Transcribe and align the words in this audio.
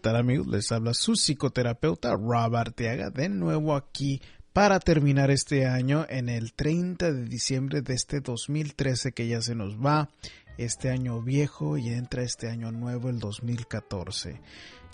tal 0.00 0.16
amigos? 0.16 0.46
Les 0.46 0.72
habla 0.72 0.94
su 0.94 1.12
psicoterapeuta 1.12 2.12
Rob 2.12 2.56
Arteaga 2.56 3.10
de 3.10 3.28
nuevo 3.28 3.76
aquí 3.76 4.20
para 4.52 4.80
terminar 4.80 5.30
este 5.30 5.66
año 5.66 6.06
en 6.08 6.28
el 6.28 6.54
30 6.54 7.12
de 7.12 7.24
diciembre 7.24 7.82
de 7.82 7.94
este 7.94 8.20
2013 8.20 9.12
que 9.12 9.28
ya 9.28 9.42
se 9.42 9.54
nos 9.54 9.76
va, 9.76 10.10
este 10.56 10.90
año 10.90 11.20
viejo 11.22 11.76
y 11.76 11.90
entra 11.90 12.22
este 12.22 12.48
año 12.48 12.72
nuevo 12.72 13.10
el 13.10 13.18
2014 13.18 14.40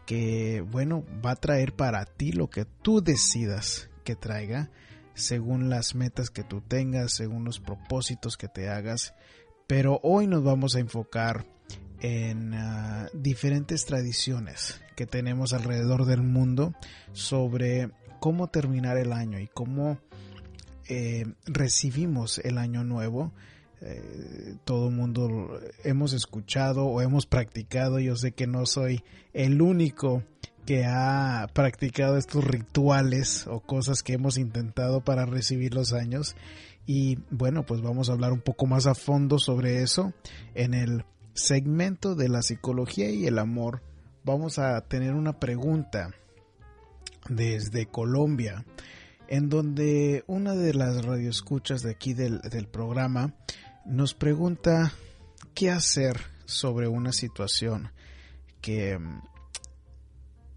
que 0.06 0.60
bueno 0.60 1.04
va 1.24 1.32
a 1.32 1.36
traer 1.36 1.72
para 1.72 2.04
ti 2.04 2.32
lo 2.32 2.50
que 2.50 2.64
tú 2.64 3.00
decidas 3.00 3.88
que 4.04 4.16
traiga 4.16 4.70
según 5.14 5.70
las 5.70 5.94
metas 5.94 6.30
que 6.30 6.42
tú 6.42 6.60
tengas, 6.60 7.12
según 7.12 7.44
los 7.44 7.58
propósitos 7.58 8.36
que 8.36 8.48
te 8.48 8.68
hagas, 8.68 9.14
pero 9.66 9.98
hoy 10.02 10.26
nos 10.26 10.44
vamos 10.44 10.76
a 10.76 10.80
enfocar 10.80 11.46
en 12.00 12.52
ah, 12.54 13.08
diferentes 13.14 13.86
tradiciones 13.86 14.82
que 14.96 15.06
tenemos 15.06 15.52
alrededor 15.52 16.06
del 16.06 16.22
mundo 16.22 16.74
sobre 17.12 17.90
cómo 18.18 18.48
terminar 18.48 18.96
el 18.96 19.12
año 19.12 19.38
y 19.38 19.46
cómo 19.46 19.98
eh, 20.88 21.26
recibimos 21.44 22.38
el 22.38 22.58
año 22.58 22.82
nuevo. 22.82 23.32
Eh, 23.82 24.56
todo 24.64 24.88
el 24.88 24.94
mundo 24.94 25.60
hemos 25.84 26.12
escuchado 26.12 26.86
o 26.86 27.00
hemos 27.02 27.26
practicado. 27.26 27.98
Yo 28.00 28.16
sé 28.16 28.32
que 28.32 28.46
no 28.46 28.66
soy 28.66 29.04
el 29.32 29.60
único 29.62 30.24
que 30.64 30.84
ha 30.84 31.48
practicado 31.52 32.16
estos 32.16 32.44
rituales 32.44 33.46
o 33.46 33.60
cosas 33.60 34.02
que 34.02 34.14
hemos 34.14 34.38
intentado 34.38 35.02
para 35.02 35.26
recibir 35.26 35.74
los 35.74 35.92
años. 35.92 36.34
Y 36.86 37.18
bueno, 37.30 37.64
pues 37.64 37.82
vamos 37.82 38.08
a 38.08 38.12
hablar 38.12 38.32
un 38.32 38.40
poco 38.40 38.66
más 38.66 38.86
a 38.86 38.94
fondo 38.94 39.38
sobre 39.38 39.82
eso 39.82 40.12
en 40.54 40.74
el 40.74 41.04
segmento 41.34 42.14
de 42.14 42.28
la 42.28 42.42
psicología 42.42 43.10
y 43.10 43.26
el 43.26 43.38
amor 43.38 43.82
vamos 44.26 44.58
a 44.58 44.80
tener 44.80 45.14
una 45.14 45.38
pregunta 45.38 46.10
desde 47.28 47.86
Colombia 47.86 48.64
en 49.28 49.48
donde 49.48 50.24
una 50.26 50.54
de 50.56 50.74
las 50.74 51.04
radioescuchas 51.04 51.82
de 51.82 51.92
aquí 51.92 52.12
del, 52.12 52.40
del 52.40 52.66
programa 52.66 53.34
nos 53.84 54.14
pregunta 54.14 54.92
qué 55.54 55.70
hacer 55.70 56.20
sobre 56.44 56.88
una 56.88 57.12
situación 57.12 57.92
que 58.60 58.98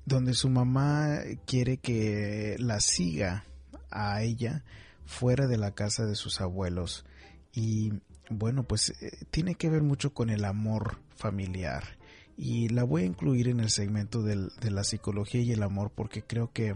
donde 0.03 0.33
su 0.33 0.49
mamá 0.49 1.19
quiere 1.45 1.77
que 1.77 2.55
la 2.57 2.79
siga 2.79 3.45
a 3.91 4.23
ella 4.23 4.63
fuera 5.05 5.45
de 5.45 5.57
la 5.57 5.75
casa 5.75 6.07
de 6.07 6.15
sus 6.15 6.41
abuelos. 6.41 7.05
Y 7.53 7.93
bueno, 8.31 8.63
pues 8.63 8.89
eh, 8.89 9.11
tiene 9.29 9.53
que 9.53 9.69
ver 9.69 9.83
mucho 9.83 10.11
con 10.15 10.31
el 10.31 10.43
amor 10.43 10.97
familiar 11.15 11.98
y 12.41 12.69
la 12.69 12.85
voy 12.85 13.01
a 13.01 13.05
incluir 13.05 13.49
en 13.49 13.59
el 13.59 13.69
segmento 13.69 14.23
de 14.23 14.71
la 14.71 14.83
psicología 14.85 15.41
y 15.41 15.51
el 15.51 15.61
amor 15.61 15.91
porque 15.93 16.23
creo 16.23 16.52
que 16.53 16.73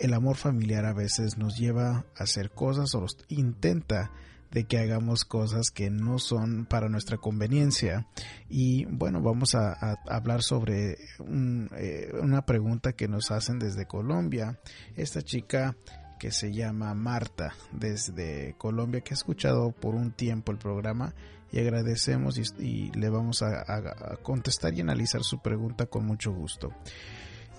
el 0.00 0.14
amor 0.14 0.36
familiar 0.36 0.86
a 0.86 0.94
veces 0.94 1.36
nos 1.36 1.58
lleva 1.58 2.06
a 2.16 2.22
hacer 2.22 2.50
cosas 2.50 2.94
o 2.94 3.04
intenta 3.28 4.10
de 4.50 4.64
que 4.64 4.78
hagamos 4.78 5.26
cosas 5.26 5.70
que 5.70 5.90
no 5.90 6.18
son 6.18 6.64
para 6.64 6.88
nuestra 6.88 7.18
conveniencia. 7.18 8.06
Y 8.48 8.86
bueno, 8.86 9.20
vamos 9.20 9.54
a, 9.54 9.98
hablar 10.08 10.42
sobre 10.42 10.92
eh, 10.92 12.12
una 12.22 12.46
pregunta 12.46 12.92
que 12.92 13.06
nos 13.06 13.30
hacen 13.32 13.58
desde 13.58 13.86
Colombia. 13.86 14.60
Esta 14.96 15.20
chica 15.20 15.76
que 16.18 16.30
se 16.30 16.52
llama 16.52 16.94
Marta 16.94 17.52
desde 17.72 18.54
Colombia 18.56 19.02
que 19.02 19.12
ha 19.12 19.18
escuchado 19.18 19.72
por 19.72 19.94
un 19.94 20.12
tiempo 20.12 20.52
el 20.52 20.58
programa 20.58 21.14
y 21.54 21.60
agradecemos 21.60 22.36
y, 22.58 22.90
le 22.90 23.08
vamos 23.10 23.40
a, 23.42 24.16
contestar 24.22 24.74
y 24.74 24.80
analizar 24.80 25.22
su 25.22 25.38
pregunta 25.38 25.86
con 25.86 26.04
mucho 26.04 26.32
gusto. 26.32 26.72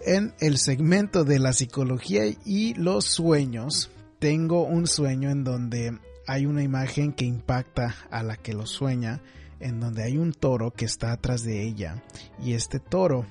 En 0.05 0.33
el 0.41 0.57
segmento 0.57 1.23
de 1.23 1.39
la 1.39 1.53
psicología 1.53 2.23
y 2.43 2.73
los 2.73 3.05
sueños, 3.05 3.89
tengo 4.19 4.63
un 4.63 4.85
sueño 4.85 5.29
en 5.29 5.45
donde 5.45 5.97
hay 6.27 6.45
una 6.45 6.61
imagen 6.61 7.13
que 7.13 7.23
impacta 7.23 7.95
a 8.11 8.21
la 8.21 8.35
que 8.35 8.53
lo 8.53 8.65
sueña, 8.65 9.21
en 9.61 9.79
donde 9.79 10.03
hay 10.03 10.17
un 10.17 10.33
toro 10.33 10.71
que 10.71 10.83
está 10.83 11.13
atrás 11.13 11.43
de 11.43 11.63
ella 11.63 12.03
y 12.43 12.51
este 12.51 12.81
toro 12.81 13.25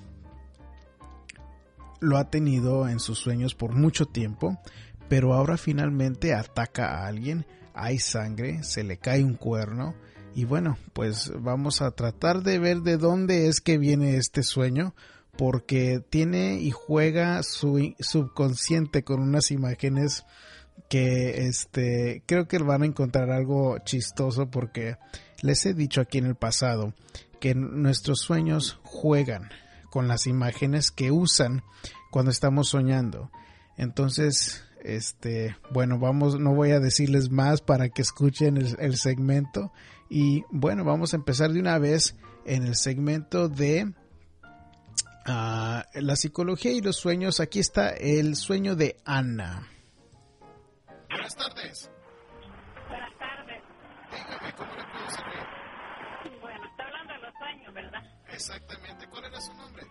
lo 2.00 2.16
ha 2.16 2.30
tenido 2.30 2.88
en 2.88 3.00
sus 3.00 3.18
sueños 3.18 3.54
por 3.54 3.74
mucho 3.74 4.06
tiempo, 4.06 4.58
pero 5.10 5.34
ahora 5.34 5.58
finalmente 5.58 6.32
ataca 6.32 6.86
a 6.86 7.06
alguien, 7.06 7.44
hay 7.74 7.98
sangre, 7.98 8.62
se 8.62 8.82
le 8.82 8.96
cae 8.96 9.22
un 9.22 9.34
cuerno 9.34 9.94
y 10.34 10.44
bueno, 10.44 10.76
pues 10.92 11.32
vamos 11.38 11.82
a 11.82 11.90
tratar 11.92 12.42
de 12.42 12.58
ver 12.58 12.80
de 12.80 12.96
dónde 12.96 13.48
es 13.48 13.60
que 13.60 13.78
viene 13.78 14.16
este 14.16 14.42
sueño 14.42 14.94
porque 15.36 16.00
tiene 16.10 16.60
y 16.60 16.70
juega 16.70 17.42
su 17.42 17.94
subconsciente 17.98 19.02
con 19.02 19.20
unas 19.20 19.50
imágenes 19.50 20.24
que 20.88 21.46
este 21.46 22.22
creo 22.26 22.46
que 22.46 22.58
van 22.58 22.82
a 22.82 22.86
encontrar 22.86 23.30
algo 23.30 23.78
chistoso 23.84 24.50
porque 24.50 24.96
les 25.40 25.64
he 25.66 25.74
dicho 25.74 26.00
aquí 26.00 26.18
en 26.18 26.26
el 26.26 26.34
pasado 26.34 26.94
que 27.40 27.54
nuestros 27.54 28.20
sueños 28.20 28.78
juegan 28.82 29.50
con 29.90 30.08
las 30.08 30.26
imágenes 30.26 30.90
que 30.90 31.12
usan 31.12 31.62
cuando 32.10 32.30
estamos 32.30 32.68
soñando. 32.70 33.30
Entonces, 33.76 34.64
este, 34.82 35.56
bueno, 35.70 35.98
vamos, 35.98 36.38
no 36.38 36.54
voy 36.54 36.70
a 36.70 36.80
decirles 36.80 37.30
más 37.30 37.60
para 37.60 37.88
que 37.88 38.02
escuchen 38.02 38.56
el, 38.56 38.96
segmento. 38.96 39.72
Y 40.16 40.44
bueno, 40.48 40.84
vamos 40.84 41.12
a 41.12 41.16
empezar 41.16 41.50
de 41.50 41.58
una 41.58 41.76
vez 41.80 42.16
en 42.44 42.68
el 42.68 42.76
segmento 42.76 43.48
de 43.48 43.92
ah, 45.26 45.86
la 45.92 46.14
psicología 46.14 46.70
y 46.70 46.80
los 46.80 46.94
sueños. 46.94 47.40
Aquí 47.40 47.58
está 47.58 47.88
el 47.88 48.36
sueño 48.36 48.76
de 48.76 48.96
Ana. 49.04 49.66
Buenas 51.10 51.34
tardes. 51.34 51.90
Buenas 52.86 53.18
tardes. 53.18 53.60
Dígame, 54.12 54.52
¿cómo 54.54 54.72
le 54.76 54.84
puedo 54.84 55.10
servir? 55.10 56.40
Bueno, 56.40 56.64
está 56.64 56.84
hablando 56.84 57.12
de 57.12 57.18
los 57.18 57.34
sueños, 57.34 57.74
¿verdad? 57.74 58.02
Exactamente. 58.32 59.08
¿Cuál 59.08 59.24
era 59.24 59.40
su 59.40 59.54
nombre? 59.54 59.82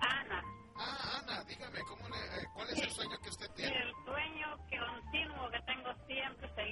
Ana. 0.00 0.42
Ah, 0.78 1.20
Ana, 1.20 1.44
dígame, 1.44 1.80
¿cómo 1.86 2.08
le, 2.08 2.16
eh, 2.16 2.46
¿cuál 2.54 2.70
es 2.70 2.78
el 2.80 2.90
sueño 2.90 3.18
que 3.22 3.28
usted 3.28 3.50
tiene? 3.54 3.76
El 3.82 3.92
sueño 4.06 4.46
que 4.70 4.78
continuo 4.78 5.50
que 5.50 5.60
tengo 5.66 5.92
siempre, 6.06 6.48
seguida, 6.54 6.65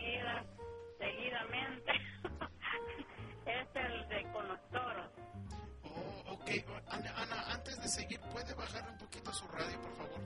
de 7.85 7.91
seguir, 7.91 8.21
¿puede 8.33 8.55
bajar 8.55 8.89
un 8.91 8.97
poquito 8.97 9.31
su 9.33 9.47
radio, 9.49 9.79
por 9.83 9.97
favor? 9.97 10.21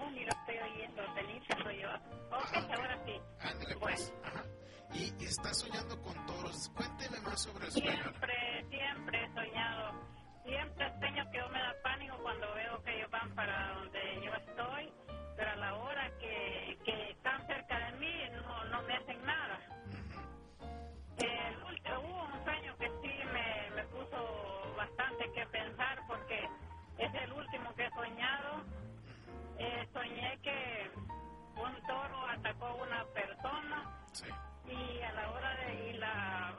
Oh, 0.00 0.10
ni 0.10 0.24
lo 0.24 0.30
estoy 0.32 0.58
oyendo, 0.58 1.02
Denise 1.14 1.54
soy 1.62 1.80
yo. 1.80 1.88
Ok, 2.36 2.54
ahora 2.76 2.98
sí. 3.06 3.20
Ándale, 3.40 3.74
Bueno, 3.76 3.80
pues. 3.80 4.12
Ajá. 4.24 4.44
Y, 4.92 5.22
y 5.22 5.24
está 5.26 5.54
soñando 5.54 6.00
con 6.02 6.26
toros. 6.26 6.68
Cuénteme 6.74 7.20
más 7.20 7.40
sobre 7.42 7.66
el 7.66 7.72
sueño. 7.72 7.92
siempre, 7.92 8.66
siempre 8.70 9.24
he 9.24 9.34
soñado, 9.34 9.92
siempre 10.44 10.98
sueño 10.98 11.30
que 11.30 11.38
yo 11.38 11.48
me 11.50 11.60
da 11.60 11.74
pánico 11.84 12.16
cuando 12.22 12.54
una 32.76 33.04
persona 33.14 33.84
y 34.66 35.02
a 35.02 35.12
la 35.12 35.30
hora 35.30 35.54
de 35.56 35.90
y 35.90 35.92
la, 35.98 36.54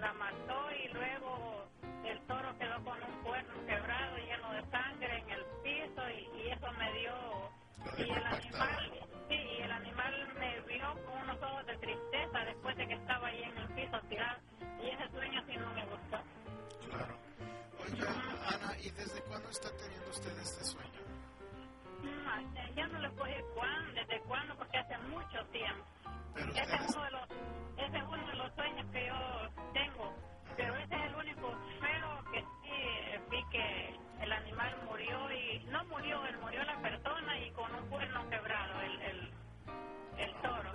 la 0.00 0.12
mató 0.14 0.70
y 0.72 0.88
luego 0.88 1.68
el 2.04 2.20
toro 2.26 2.56
quedó 2.58 2.82
con 2.84 3.02
un 3.02 3.22
cuerno 3.22 3.66
quebrado 3.66 4.16
lleno 4.16 4.52
de 4.52 4.70
sangre 4.70 5.18
en 5.18 5.30
el 5.30 5.44
piso 5.62 6.02
y, 6.10 6.50
eso 6.50 6.72
me 6.72 6.92
dio 6.98 7.14
y 7.98 8.10
el 8.10 8.26
animal 8.26 8.92
sí 9.28 9.34
y 9.34 9.62
el 9.62 9.72
animal 9.72 10.34
me 10.38 10.60
vio 10.62 10.94
con 11.04 11.22
unos 11.22 11.42
ojos 11.42 11.66
de 11.66 11.76
tristeza 11.78 12.38
después 12.44 12.76
de 12.76 12.86
que 12.88 12.94
estaba 12.94 13.28
ahí 13.28 13.42
en 13.42 13.58
el 13.58 13.68
piso 13.74 14.00
tirado 14.08 14.40
y 14.82 14.88
ese 14.88 15.08
sueño 15.10 15.42
sí 15.46 15.56
no 15.56 15.70
me 15.74 15.84
gustó. 15.84 16.18
Claro. 16.88 17.16
Oiga 17.84 18.08
Ana 18.48 18.76
y 18.80 18.90
desde 18.90 19.20
cuándo 19.22 19.48
está 19.50 19.70
teniendo 19.76 20.10
usted 20.10 20.38
este 20.38 20.64
sueño 20.64 20.89
no, 22.36 22.74
ya 22.74 22.86
no 22.86 22.98
lo 22.98 23.08
escogí 23.08 23.34
cuándo, 23.54 23.92
desde 23.92 24.20
cuándo, 24.22 24.56
porque 24.56 24.78
hace 24.78 24.98
mucho 24.98 25.44
tiempo. 25.52 25.84
Ese, 26.36 26.74
es 26.74 26.94
uno 26.94 27.04
de 27.04 27.10
los, 27.10 27.28
ese 27.76 27.96
es 27.96 28.04
uno 28.04 28.26
de 28.26 28.34
los 28.36 28.54
sueños 28.54 28.86
que 28.92 29.06
yo 29.06 29.48
tengo, 29.72 30.14
pero 30.56 30.76
ese 30.76 30.94
es 30.94 31.02
el 31.02 31.14
único 31.16 31.50
feo 31.80 32.24
que 32.32 32.40
sí 32.40 32.70
eh, 32.72 33.20
vi 33.30 33.44
que 33.50 33.98
el 34.20 34.32
animal 34.32 34.76
murió 34.84 35.30
y 35.32 35.64
no 35.64 35.84
murió, 35.86 36.24
él 36.26 36.38
murió 36.38 36.62
la 36.64 36.80
persona 36.80 37.38
y 37.38 37.50
con 37.52 37.74
un 37.74 37.88
cuerno 37.88 38.28
quebrado 38.30 38.80
el, 38.80 39.00
el, 39.02 40.34
ah, 40.36 40.42
toro. 40.42 40.72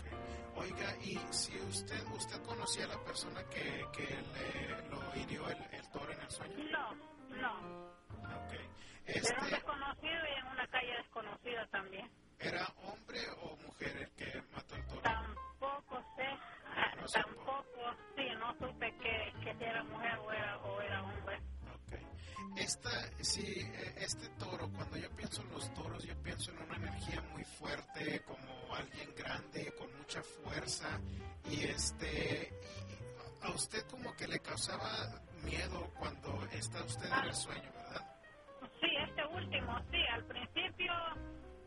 Oiga, 0.55 0.95
y 1.01 1.17
si 1.31 1.57
usted 1.59 2.03
usted 2.13 2.41
conocía 2.43 2.85
a 2.85 2.89
la 2.89 3.03
persona 3.03 3.43
que, 3.49 3.85
que 3.93 4.07
le, 4.33 4.89
lo 4.89 5.15
hirió 5.15 5.49
el, 5.49 5.57
el, 5.71 5.89
toro 5.89 6.11
en 6.11 6.21
el 6.21 6.31
sueño? 6.31 6.55
No, 6.71 6.95
no. 7.37 7.85
Okay. 8.45 8.69
Este... 9.05 9.64
sí, 23.25 23.59
eh, 23.59 23.95
este 23.97 24.29
toro, 24.39 24.69
cuando 24.69 24.97
yo 24.97 25.09
pienso 25.11 25.41
en 25.41 25.49
los 25.49 25.73
toros, 25.73 26.03
yo 26.03 26.15
pienso 26.21 26.51
en 26.51 26.61
una 26.61 26.75
energía 26.75 27.21
muy 27.33 27.43
fuerte, 27.43 28.21
como 28.21 28.75
alguien 28.75 29.13
grande, 29.15 29.73
con 29.77 29.87
mucha 29.97 30.21
fuerza, 30.21 30.99
y 31.49 31.63
este, 31.63 32.53
a 33.41 33.49
usted 33.49 33.83
como 33.87 34.15
que 34.15 34.27
le 34.27 34.39
causaba 34.39 35.21
miedo 35.43 35.91
cuando 35.97 36.47
está 36.51 36.83
usted 36.83 37.07
en 37.07 37.25
el 37.25 37.33
sueño, 37.33 37.71
¿verdad? 37.73 38.05
Sí, 38.79 38.87
este 38.95 39.25
último, 39.25 39.81
sí, 39.91 40.01
al 40.13 40.23
principio, 40.25 40.93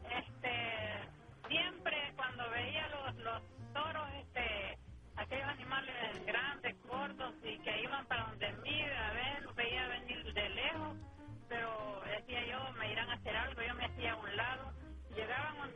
este, 0.05 1.49
siempre 1.49 2.13
cuando 2.17 2.49
veía 2.51 2.89
los, 2.89 3.17
los 3.17 3.43
toros, 3.75 4.09
este, 4.21 4.79
aquellos 5.17 5.49
animales 5.49 6.25
grandes, 6.25 6.77
gordos 6.85 7.35
y 7.43 7.59
que 7.59 7.83
iban 7.83 8.07
para 8.07 8.29
donde 8.29 8.53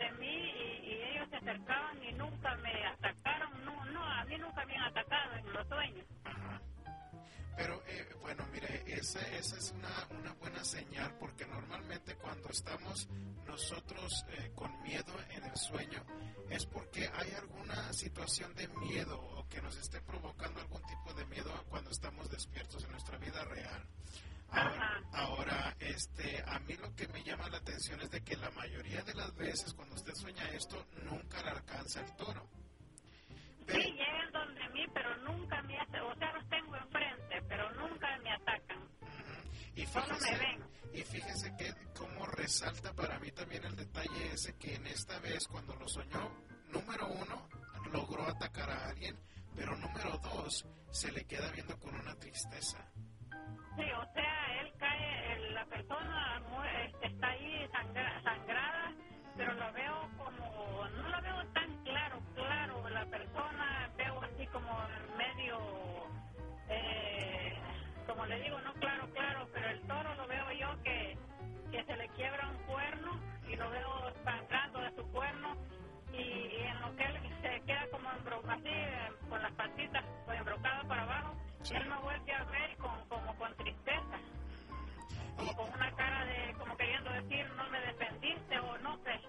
donde 0.03 0.19
mí 0.19 0.27
y, 0.27 1.03
ellos 1.11 1.29
se 1.31 1.37
acercaban 1.37 2.03
y 2.03 2.13
nunca 2.13 2.55
me 2.57 2.87
atacaron, 2.87 3.65
no, 3.65 3.85
no, 3.87 4.05
a 4.05 4.25
mí 4.25 4.39
nunca 4.39 4.65
me 4.67 4.77
han 4.77 4.85
atacado 4.85 5.35
en 5.37 5.53
los 5.53 5.69
sueños. 5.69 6.07
Pero 7.57 7.83
eh, 7.87 8.09
bueno, 8.21 8.47
mire, 8.53 8.83
esa, 8.87 9.21
esa 9.37 9.57
es 9.57 9.73
una, 9.73 10.19
una 10.19 10.33
buena 10.35 10.65
señal 10.65 11.15
porque 11.19 11.47
normalmente 11.47 12.17
cuando 12.17 12.49
estamos 12.49 13.09
nosotros 13.47 14.25
eh, 14.31 14.53
con 14.55 14.83
miedo 14.83 15.13
en 15.31 15.45
el 15.45 15.57
sueño 15.57 16.03
es 16.49 16.65
porque 16.67 17.09
hay 17.13 17.31
alguna 17.33 17.93
situación 17.93 18.55
de 18.55 18.69
miedo 18.69 19.21
o 19.21 19.47
que 19.49 19.61
nos 19.61 19.77
esté 19.77 20.01
provocando 20.01 20.61
algún 20.61 20.83
tipo 20.83 21.13
de 21.15 21.27
miedo 21.27 21.53
cuando 21.69 21.91
estamos 21.91 22.31
despiertos 22.31 22.85
en 22.85 22.93
nuestra 22.93 23.19
vida 23.19 23.45
real. 23.45 23.87
Ahora, 24.53 25.03
ahora, 25.13 25.77
este, 25.81 26.43
a 26.47 26.59
mí 26.61 26.75
lo 26.77 26.95
que 26.95 27.09
me 27.09 27.23
llama 27.25 27.49
la 27.49 27.59
atención 27.59 28.01
es 28.03 28.11
de 28.11 28.23
que 28.23 28.37
la 28.37 28.51
mayoría 28.51 29.03
de 29.03 29.15
las 29.15 29.35
veces 29.35 29.73
cuando 29.75 29.95
usted 29.95 30.15
sueña 30.15 30.49
esto 30.51 30.87
nunca 31.05 31.43
le 31.43 31.51
alcanza 31.51 32.01
el 32.01 32.15
toro. 32.17 32.47
Sí, 33.69 33.79
llegan 33.93 34.33
donde 34.33 34.69
mí, 34.71 34.85
pero 34.93 35.17
nunca 35.19 35.63
me 35.63 35.79
hacen, 35.79 36.01
o 36.01 36.15
sea, 36.17 36.33
los 36.33 36.49
tengo 36.49 36.77
enfrente, 36.77 37.43
pero 37.49 37.71
nunca 37.75 38.19
me 38.23 38.31
atacan. 38.33 38.79
Y 39.75 39.87
Solo 39.87 40.07
me 40.09 40.15
fíjese, 40.15 40.39
ven. 40.39 40.65
y 40.93 41.03
fíjese 41.03 41.57
que 41.57 41.75
como 41.97 42.27
resalta 42.27 42.93
para 42.93 43.19
mí 43.21 43.31
también 43.33 43.65
el 43.65 43.77
detalle 43.77 44.33
ese 44.35 44.55
que 44.59 44.75
en 44.75 44.87
esta 44.87 45.19
vez 45.21 45.47
cuando 45.49 45.75
lo 45.77 45.89
soñó, 45.89 46.31
número 46.69 47.07
uno, 47.09 47.49
logró 47.91 48.27
atacar 48.29 48.69
a 48.69 48.89
alguien, 48.91 49.19
pero 49.57 49.75
número 49.77 50.19
dos, 50.19 50.67
se 50.91 51.11
le 51.13 51.25
queda 51.25 51.51
viendo 51.53 51.79
con 51.79 51.95
una 51.95 52.15
tristeza. 52.17 52.85
Sí, 53.77 53.85
o 53.93 54.07
sea, 54.15 54.61
él 54.63 54.73
cae, 54.79 55.33
el- 55.35 55.55
la 55.55 55.65
persona 55.67 56.43
este, 56.87 57.07
está 57.09 57.29
ahí 57.29 57.69
sangra- 57.73 58.23
sangrada, 58.23 58.93
pero 59.37 59.55
lo 59.55 59.73
veo 59.73 60.11
como, 60.19 60.89
no 60.89 61.09
lo 61.09 61.23
veo 61.23 61.47
tan 61.53 61.85
claro, 61.85 62.21
claro, 62.35 62.89
la 62.91 63.07
persona 63.07 63.91
veo 63.97 64.23
así 64.25 64.47
como 64.49 64.79
medio, 65.19 65.59
eh, 66.69 67.55
como 68.07 68.27
le 68.27 68.41
digo, 68.43 68.61
no 68.63 68.75
claro, 68.75 69.09
claro, 69.15 69.49
pero 69.53 69.71
el 69.71 69.87
toro 69.87 70.15
lo 70.17 70.27
veo 70.29 70.53
yo 70.53 70.83
que, 70.83 71.19
que 71.73 71.85
se 71.85 71.97
le 71.97 72.09
quiebra 72.11 72.49
un 72.51 72.59
cuerno 72.67 73.21
y 73.49 73.57
lo 73.57 73.71
veo 73.71 74.13
sangrando 74.25 74.81
de 74.81 74.91
su 74.97 75.11
cuerno 75.13 75.57
y, 76.13 76.17
y 76.23 76.63
en 76.69 76.81
lo 76.83 76.97
que 76.97 77.05
él 77.05 77.21
se 77.43 77.63
queda 77.67 77.87
como 77.91 78.11
embro- 78.11 78.43
así, 78.51 78.69
eh, 78.69 79.11
con 79.29 79.43
las 79.43 79.53
patitas 79.55 80.05
pues, 80.27 80.39
embrocadas 80.39 80.87
para 80.87 81.03
abajo, 81.05 81.37
Sí. 81.65 81.75
él 81.77 81.87
me 81.89 81.99
vuelve 81.99 82.35
a 82.35 82.45
ver 82.45 82.77
como 83.13 83.37
con 83.37 83.55
tristeza, 83.57 84.19
como 85.37 85.55
con 85.55 85.73
una 85.75 85.95
cara 85.97 86.25
de, 86.25 86.55
como 86.55 86.77
queriendo 86.77 87.11
decir, 87.11 87.47
no 87.57 87.69
me 87.69 87.81
defendiste 87.81 88.59
o 88.59 88.79
no 88.79 88.97
sé. 89.05 89.21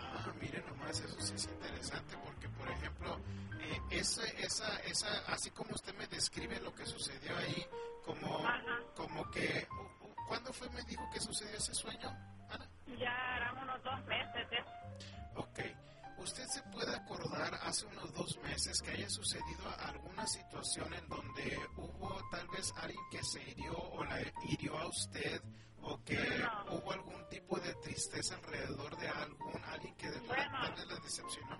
Ah, 0.00 0.32
mire 0.40 0.60
nomás, 0.62 1.00
eso 1.00 1.20
sí 1.20 1.34
es 1.34 1.46
interesante 1.46 2.16
porque, 2.24 2.48
por 2.48 2.68
ejemplo, 2.68 3.16
eh, 3.60 3.80
esa, 3.90 4.24
esa, 4.38 4.80
esa, 4.80 5.08
así 5.32 5.50
como 5.50 5.70
usted 5.74 5.94
me 5.96 6.06
describe 6.08 6.58
lo 6.60 6.74
que 6.74 6.84
sucedió 6.86 7.36
ahí, 7.36 7.64
como, 8.04 8.38
Ajá. 8.46 8.80
como 8.96 9.30
que, 9.30 9.66
uh, 9.70 10.04
uh, 10.06 10.14
¿cuándo 10.26 10.52
fue 10.52 10.68
me 10.70 10.82
dijo 10.82 11.08
que 11.12 11.20
sucedió 11.20 11.56
ese 11.56 11.74
sueño, 11.74 12.08
Ana? 12.50 12.68
Ya 12.98 13.12
harán 13.36 13.58
unos 13.58 13.82
dos 13.84 14.04
meses 14.06 14.50
de 14.50 14.58
Ok. 15.36 15.58
¿Usted 16.24 16.46
se 16.46 16.62
puede 16.70 16.94
acordar 16.96 17.54
hace 17.62 17.84
unos 17.86 18.12
dos 18.14 18.38
meses 18.42 18.80
que 18.82 18.90
haya 18.92 19.08
sucedido 19.10 19.62
alguna 19.86 20.26
situación 20.26 20.92
en 20.94 21.06
donde 21.08 21.58
hubo 21.76 22.18
tal 22.30 22.48
vez 22.48 22.72
alguien 22.78 23.02
que 23.10 23.22
se 23.22 23.42
hirió 23.50 23.76
o 23.76 24.02
la 24.04 24.20
hirió 24.48 24.78
a 24.78 24.86
usted 24.88 25.42
o 25.82 26.02
que 26.02 26.16
No. 26.16 26.76
hubo 26.76 26.92
algún 26.92 27.28
tipo 27.28 27.58
de 27.60 27.74
tristeza 27.76 28.36
alrededor 28.36 28.96
de 28.96 29.08
algún 29.08 29.62
alguien 29.66 29.94
que 29.96 30.10
de 30.10 30.18
Bueno. 30.20 30.58
tal 30.62 30.72
vez 30.74 30.86
la 30.86 30.98
decepcionó? 31.00 31.56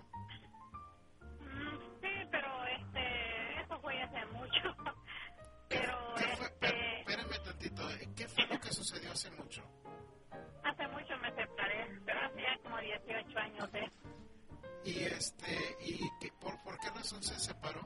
Mm, 1.39 1.79
Sí, 2.01 2.27
pero 2.31 2.65
este, 2.65 3.61
eso 3.61 3.79
fue 3.81 4.01
hace 4.01 4.25
mucho. 4.27 4.75
Pero 5.69 6.13
¿Qué 6.17 6.23
fue? 6.37 6.45
Este, 6.47 6.99
Espérame 7.01 7.43
tantito. 7.43 7.89
¿eh? 7.91 8.09
¿Qué 8.15 8.27
fue 8.27 8.45
lo 8.47 8.59
que 8.59 8.71
sucedió 8.73 9.11
hace 9.11 9.29
mucho? 9.31 9.61
hace 10.63 10.87
mucho 10.87 11.15
me 11.21 11.31
separé, 11.35 11.99
pero 12.05 12.19
hace 12.21 12.41
ya 12.41 12.57
como 12.63 12.77
18 12.79 13.39
años 13.39 13.71
de 13.71 13.91
Y 14.85 15.03
este, 15.03 15.77
y 15.81 15.99
que, 16.19 16.31
por, 16.39 16.61
¿por 16.61 16.77
qué 16.79 16.89
razón 16.91 17.21
se 17.23 17.39
separó? 17.39 17.81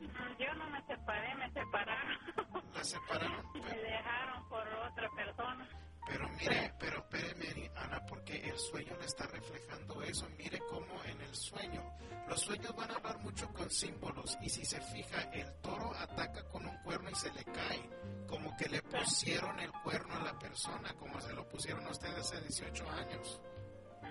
Mm, 0.00 0.36
Yo 0.38 0.54
no 0.54 0.70
me 0.70 0.82
separé, 0.86 1.34
me 1.36 1.50
separaron. 1.52 2.18
La 2.74 2.84
separaron. 2.84 3.52
me 3.54 3.60
Pero, 3.60 3.82
dejaron 3.82 4.48
por 4.48 4.66
otra 4.68 5.08
persona. 5.16 5.68
pero 6.06 6.28
mire, 6.30 6.74
pero 6.80 6.98
espéreme, 6.98 7.70
Ana, 7.76 8.04
porque 8.06 8.36
el 8.48 8.58
sueño 8.58 8.96
le 8.98 9.06
está 9.06 9.26
reflejando 9.28 10.02
eso. 10.02 10.28
Mire 10.36 10.58
cómo 10.68 11.04
en 11.04 11.20
el 11.20 11.34
sueño, 11.34 11.82
los 12.28 12.40
sueños 12.40 12.74
van 12.74 12.90
a 12.90 12.94
hablar 12.94 13.18
mucho 13.20 13.48
con 13.52 13.70
símbolos. 13.70 14.36
Y 14.42 14.48
si 14.48 14.64
se 14.64 14.80
fija, 14.80 15.22
el 15.32 15.54
toro 15.60 15.92
ataca 15.94 16.42
con 16.48 16.66
un 16.66 16.76
cuerno 16.82 17.08
y 17.10 17.14
se 17.14 17.32
le 17.32 17.44
cae. 17.44 17.88
Como 18.26 18.56
que 18.56 18.68
le 18.68 18.82
pusieron 18.82 19.58
el 19.60 19.70
cuerno 19.84 20.14
a 20.16 20.24
la 20.24 20.38
persona, 20.38 20.92
como 20.94 21.20
se 21.20 21.32
lo 21.34 21.46
pusieron 21.48 21.86
a 21.86 21.90
usted 21.90 22.12
hace 22.16 22.40
18 22.40 22.90
años. 22.90 23.40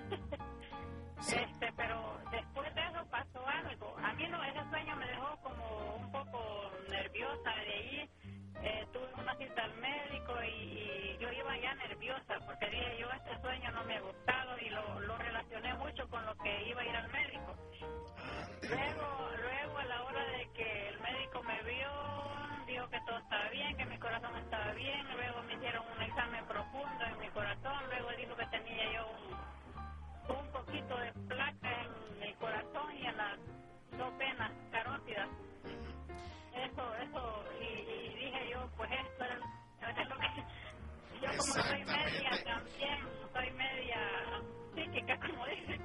Este, 1.19 1.73
pero 1.75 2.19
después 2.31 2.73
de 2.75 2.81
eso 2.81 3.05
pasó 3.09 3.47
algo. 3.47 3.95
A 4.03 4.13
mí 4.13 4.27
no, 4.27 4.43
ese 4.43 4.69
sueño 4.69 4.95
me 4.95 5.07
dejó 5.07 5.37
como 5.41 5.95
un 5.95 6.11
poco 6.11 6.71
nerviosa. 6.89 7.49
De 7.55 7.73
ahí 7.73 8.09
eh, 8.63 8.87
tuve 8.93 9.13
una 9.17 9.35
cita 9.35 9.63
al 9.63 9.73
médico 9.75 10.33
y, 10.43 11.17
yo 11.19 11.31
iba 11.31 11.57
ya 11.57 11.73
nerviosa 11.75 12.39
porque 12.45 12.69
dije 12.69 12.97
yo 12.99 13.11
este 13.11 13.41
sueño 13.41 13.71
no 13.71 13.83
me 13.85 13.95
ha 13.95 14.01
gustado 14.01 14.57
y 14.59 14.69
lo, 14.69 14.99
lo 15.01 15.17
relacioné 15.17 15.73
mucho 15.75 16.07
con 16.09 16.23
lo 16.25 16.35
que 16.37 16.69
iba 16.69 16.81
a 16.81 16.85
ir 16.85 16.95
al 16.95 17.11
médico. 17.11 17.55
Luego, 18.61 19.31
luego 19.41 19.77
a 19.77 19.85
la 19.85 20.03
hora 20.03 20.23
de 20.25 20.49
que 20.53 20.89
el 20.89 20.99
médico 20.99 21.43
me 21.43 21.61
vio, 21.63 21.91
dijo 22.67 22.89
que 22.89 23.01
todo 23.01 23.17
estaba 23.17 23.49
bien, 23.49 23.77
que 23.77 23.85
mi 23.85 23.97
corazón 23.97 24.35
estaba 24.37 24.71
bien, 24.73 25.07
luego 25.15 25.43
me 25.43 25.53
hicieron 25.55 25.83
un 25.95 26.01
examen 26.03 26.45
profundo 26.45 27.06
como 41.37 41.53
soy 41.53 41.83
media 41.85 42.43
también, 42.43 42.99
soy 43.33 43.51
media 43.51 43.99
psíquica, 44.75 45.19
como 45.19 45.45
dicen 45.47 45.81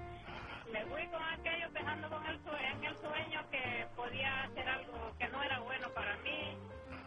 me 0.73 0.85
fui 0.87 1.07
con 1.09 1.23
aquello 1.23 1.71
pensando 1.73 2.09
con 2.09 2.27
el 2.27 2.39
sue- 2.45 2.67
en 2.73 2.85
el 2.85 2.97
sueño 3.01 3.51
que 3.51 3.87
podía 3.95 4.45
hacer 4.45 4.69
algo 4.69 5.15
que 5.19 5.29
no 5.29 5.43
era 5.43 5.59
bueno 5.61 5.89
para 5.93 6.17
mí. 6.19 6.57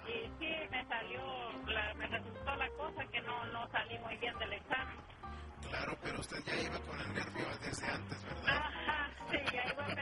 Y 0.07 0.29
sí 0.37 0.53
me 0.69 0.85
salió 0.85 1.21
la, 1.67 1.93
me 1.95 2.05
resultó 2.07 2.55
la 2.55 2.69
cosa 2.77 3.03
que 3.11 3.21
no 3.21 3.43
no 3.47 3.67
salí 3.71 3.97
muy 3.99 4.15
bien 4.17 4.37
del 4.37 4.53
examen. 4.53 4.97
Claro, 5.67 5.97
pero 6.03 6.19
usted 6.19 6.37
ya 6.45 6.55
iba 6.61 6.79
con 6.81 7.01
el 7.01 7.13
nervio 7.15 7.45
desde 7.61 7.87
antes, 7.87 8.23
¿verdad? 8.23 8.57
ajá 8.57 9.09
sí 9.31 9.37
ya 9.51 9.65
iba 9.73 9.95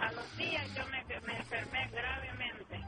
A 0.00 0.12
los 0.12 0.36
días 0.36 0.74
yo 0.74 0.84
me, 0.86 1.04
me 1.20 1.36
enfermé 1.38 1.88
gravemente. 1.88 2.80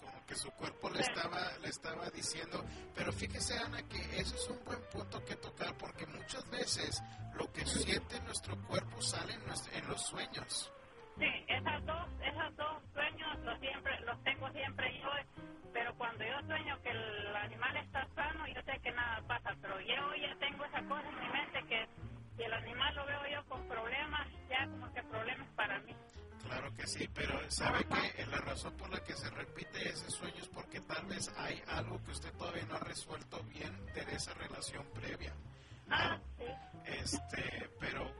Como 0.00 0.26
que 0.26 0.34
su 0.34 0.50
cuerpo 0.52 0.90
le 0.90 1.00
estaba, 1.00 1.40
le 1.62 1.68
estaba 1.68 2.10
diciendo. 2.10 2.64
Pero 2.94 3.12
fíjese, 3.12 3.58
Ana, 3.58 3.82
que 3.88 3.98
eso 4.20 4.34
es 4.34 4.48
un 4.48 4.64
buen 4.64 4.80
punto 4.92 5.24
que 5.24 5.36
tocar 5.36 5.76
porque 5.76 6.06
muchas 6.06 6.48
veces 6.50 7.02
lo 7.34 7.50
que 7.52 7.64
siente 7.66 8.20
nuestro 8.22 8.56
cuerpo 8.66 9.00
sale 9.02 9.34
en, 9.34 9.46
nuestro- 9.46 9.72
en 9.76 9.88
los 9.88 10.02
sueños. 10.06 10.72
Sí, 11.18 11.26
esas 11.48 11.84
dos, 11.86 12.06
esos 12.22 12.56
dos 12.56 12.82
sueños 12.94 13.38
los 13.40 13.58
siempre, 13.60 14.00
los 14.00 14.22
tengo 14.24 14.50
siempre 14.52 14.98
yo, 15.00 15.08
pero 15.72 15.94
cuando 15.96 16.24
yo 16.24 16.40
sueño 16.46 16.80
que 16.82 16.90
el 16.90 17.36
animal 17.36 17.76
está 17.76 18.06
sano, 18.14 18.46
yo 18.48 18.60
sé 18.62 18.80
que 18.82 18.90
nada 18.92 19.20
pasa, 19.26 19.54
pero 19.60 19.80
yo 19.80 20.14
ya 20.16 20.34
tengo 20.38 20.64
esa 20.64 20.82
cosa 20.84 21.08
en 21.08 21.20
mi 21.20 21.28
mente 21.28 21.62
que 21.68 21.86
si 22.36 22.42
el 22.44 22.52
animal 22.54 22.94
lo 22.94 23.04
veo 23.06 23.20
yo 23.32 23.44
con 23.48 23.68
problemas, 23.68 24.26
ya 24.60 24.70
como 24.70 24.92
que 24.92 25.02
problemas 25.02 25.48
para 25.56 25.78
mí. 25.80 25.94
Claro 26.42 26.72
que 26.74 26.86
sí, 26.86 27.08
pero 27.14 27.38
sabe 27.50 27.84
que 27.84 28.26
la 28.26 28.38
razón 28.38 28.72
por 28.76 28.90
la 28.90 29.02
que 29.04 29.14
se 29.14 29.30
repite 29.30 29.88
ese 29.88 30.10
sueño 30.10 30.38
es 30.40 30.48
porque 30.48 30.80
tal 30.80 31.04
vez 31.06 31.30
hay 31.36 31.62
algo 31.68 32.02
que 32.04 32.10
usted 32.12 32.32
todavía 32.32 32.64
no 32.66 32.76
ha 32.76 32.80
resuelto 32.80 33.42
bien 33.44 33.72
de 33.94 34.00
esa 34.14 34.34
relación 34.34 34.84
previa. 34.94 35.34
Ah, 35.90 36.18
sí. 36.38 36.44
Este, 36.86 37.70
pero 37.78 38.10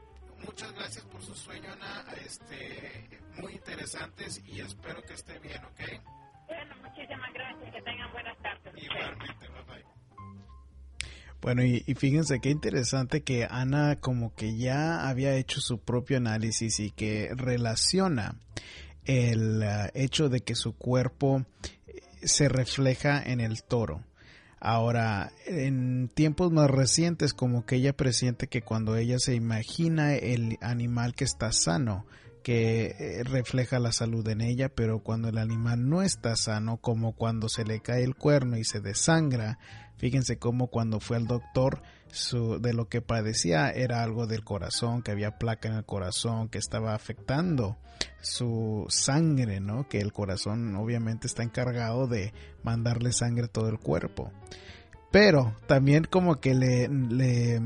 muchas 0.45 0.71
gracias 0.73 1.03
por 1.05 1.21
su 1.21 1.33
sueño, 1.35 1.71
Ana. 1.73 2.05
Este, 2.23 3.19
muy 3.37 3.53
interesantes 3.53 4.41
y 4.45 4.61
espero 4.61 5.01
que 5.01 5.13
esté 5.13 5.39
bien, 5.39 5.63
¿ok? 5.65 5.81
Bueno, 6.47 6.75
muchísimas 6.81 7.33
gracias, 7.33 7.73
que 7.73 7.81
tengan 7.81 8.11
buenas 8.11 8.37
tardes. 8.37 8.73
Igualmente, 8.77 9.47
bye 9.47 9.63
bye. 9.63 10.00
Bueno, 11.41 11.63
y, 11.63 11.81
fíjense 11.95 12.39
qué 12.39 12.49
interesante 12.49 13.21
que 13.21 13.47
Ana 13.49 13.95
como 13.95 14.35
que 14.35 14.57
ya 14.57 15.09
había 15.09 15.35
hecho 15.35 15.59
su 15.59 15.79
propio 15.79 16.17
análisis 16.17 16.79
y 16.79 16.91
que 16.91 17.31
relaciona 17.35 18.35
el 19.05 19.63
ah, 19.63 19.89
hecho 19.95 20.29
de 20.29 20.41
que 20.41 20.53
su 20.53 20.73
cuerpo 20.73 21.43
eh, 21.87 22.01
se 22.21 22.47
refleja 22.47 23.21
en 23.23 23.41
el 23.41 23.63
toro. 23.63 24.03
Ahora, 24.59 25.31
en 25.47 26.07
tiempos 26.13 26.51
más 26.51 26.69
recientes, 26.69 27.33
como 27.33 27.65
que 27.65 27.77
ella 27.77 27.93
presiente 27.93 28.45
que 28.45 28.61
cuando 28.61 28.95
ella 28.95 29.17
se 29.17 29.33
imagina 29.33 30.13
el 30.13 30.59
animal 30.61 31.15
que 31.15 31.23
está 31.23 31.51
sano, 31.51 32.05
que 32.43 32.95
eh, 32.99 33.23
refleja 33.23 33.79
la 33.79 33.91
salud 33.91 34.27
en 34.27 34.41
ella, 34.41 34.69
pero 34.69 34.99
cuando 34.99 35.29
el 35.29 35.39
animal 35.39 35.89
no 35.89 36.03
está 36.03 36.35
sano, 36.35 36.77
como 36.77 37.13
cuando 37.13 37.49
se 37.49 37.63
le 37.63 37.79
cae 37.79 38.03
el 38.03 38.15
cuerno 38.15 38.57
y 38.57 38.63
se 38.63 38.81
desangra, 38.81 39.57
fíjense 40.01 40.39
cómo 40.39 40.65
cuando 40.65 40.99
fue 40.99 41.17
al 41.17 41.27
doctor, 41.27 41.83
de 42.59 42.73
lo 42.73 42.89
que 42.89 43.01
padecía 43.01 43.69
era 43.69 44.01
algo 44.01 44.25
del 44.25 44.43
corazón, 44.43 45.03
que 45.03 45.11
había 45.11 45.37
placa 45.37 45.69
en 45.69 45.75
el 45.75 45.85
corazón, 45.85 46.49
que 46.49 46.57
estaba 46.57 46.95
afectando 46.95 47.77
su 48.19 48.85
sangre, 48.89 49.59
¿no? 49.59 49.87
Que 49.87 49.99
el 49.99 50.11
corazón 50.11 50.75
obviamente 50.75 51.27
está 51.27 51.43
encargado 51.43 52.07
de 52.07 52.33
mandarle 52.63 53.13
sangre 53.13 53.45
a 53.45 53.47
todo 53.47 53.69
el 53.69 53.77
cuerpo. 53.77 54.31
Pero 55.11 55.55
también 55.67 56.03
como 56.03 56.39
que 56.39 56.55
le, 56.55 56.89
le 56.89 57.61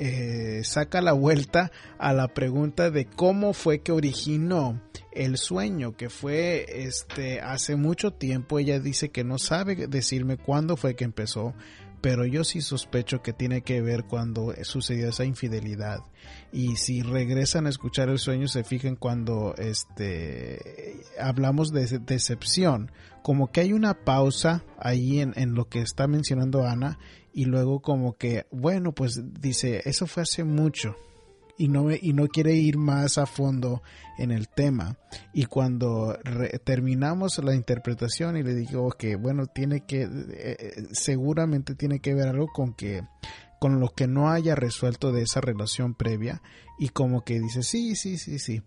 eh, 0.00 0.62
saca 0.64 1.02
la 1.02 1.12
vuelta 1.12 1.70
a 1.98 2.14
la 2.14 2.28
pregunta 2.28 2.90
de 2.90 3.04
cómo 3.04 3.52
fue 3.52 3.80
que 3.80 3.92
originó 3.92 4.80
el 5.12 5.36
sueño, 5.36 5.96
que 5.96 6.10
fue 6.10 6.66
este 6.86 7.40
hace 7.40 7.76
mucho 7.76 8.12
tiempo. 8.12 8.58
Ella 8.58 8.80
dice 8.80 9.10
que 9.10 9.24
no 9.24 9.38
sabe 9.38 9.86
decirme 9.86 10.36
cuándo 10.36 10.76
fue 10.76 10.94
que 10.94 11.04
empezó, 11.04 11.54
pero 12.00 12.24
yo 12.24 12.44
sí 12.44 12.60
sospecho 12.60 13.22
que 13.22 13.32
tiene 13.32 13.62
que 13.62 13.82
ver 13.82 14.04
cuando 14.04 14.54
sucedió 14.62 15.08
esa 15.08 15.24
infidelidad. 15.24 16.00
Y 16.52 16.76
si 16.76 17.02
regresan 17.02 17.66
a 17.66 17.70
escuchar 17.70 18.08
el 18.08 18.18
sueño, 18.18 18.48
se 18.48 18.64
fijan 18.64 18.96
cuando 18.96 19.54
este 19.58 21.00
hablamos 21.20 21.72
de 21.72 21.98
decepción, 21.98 22.92
como 23.22 23.50
que 23.50 23.60
hay 23.60 23.72
una 23.72 24.04
pausa 24.04 24.64
ahí 24.78 25.20
en, 25.20 25.32
en 25.36 25.54
lo 25.54 25.68
que 25.68 25.80
está 25.80 26.06
mencionando 26.06 26.66
Ana, 26.66 26.98
y 27.32 27.44
luego 27.44 27.80
como 27.80 28.16
que, 28.16 28.46
bueno, 28.50 28.92
pues 28.92 29.20
dice, 29.40 29.82
eso 29.84 30.06
fue 30.06 30.22
hace 30.22 30.44
mucho. 30.44 30.96
Y 31.58 31.68
no, 31.68 31.90
y 31.90 32.12
no 32.12 32.28
quiere 32.28 32.54
ir 32.54 32.78
más 32.78 33.18
a 33.18 33.26
fondo 33.26 33.82
en 34.16 34.30
el 34.30 34.48
tema. 34.48 34.96
Y 35.32 35.46
cuando 35.46 36.16
terminamos 36.64 37.38
la 37.42 37.54
interpretación 37.54 38.36
y 38.36 38.44
le 38.44 38.54
digo 38.54 38.90
que, 38.90 39.16
bueno, 39.16 39.46
tiene 39.46 39.84
que, 39.84 40.02
eh, 40.02 40.08
eh, 40.32 40.86
seguramente 40.92 41.74
tiene 41.74 41.98
que 41.98 42.14
ver 42.14 42.28
algo 42.28 42.46
con 42.46 42.74
que, 42.74 43.02
con 43.58 43.80
lo 43.80 43.88
que 43.88 44.06
no 44.06 44.30
haya 44.30 44.54
resuelto 44.54 45.10
de 45.10 45.22
esa 45.22 45.40
relación 45.40 45.94
previa. 45.94 46.42
Y 46.78 46.90
como 46.90 47.24
que 47.24 47.40
dice, 47.40 47.64
sí, 47.64 47.96
sí, 47.96 48.18
sí, 48.18 48.38
sí. 48.38 48.62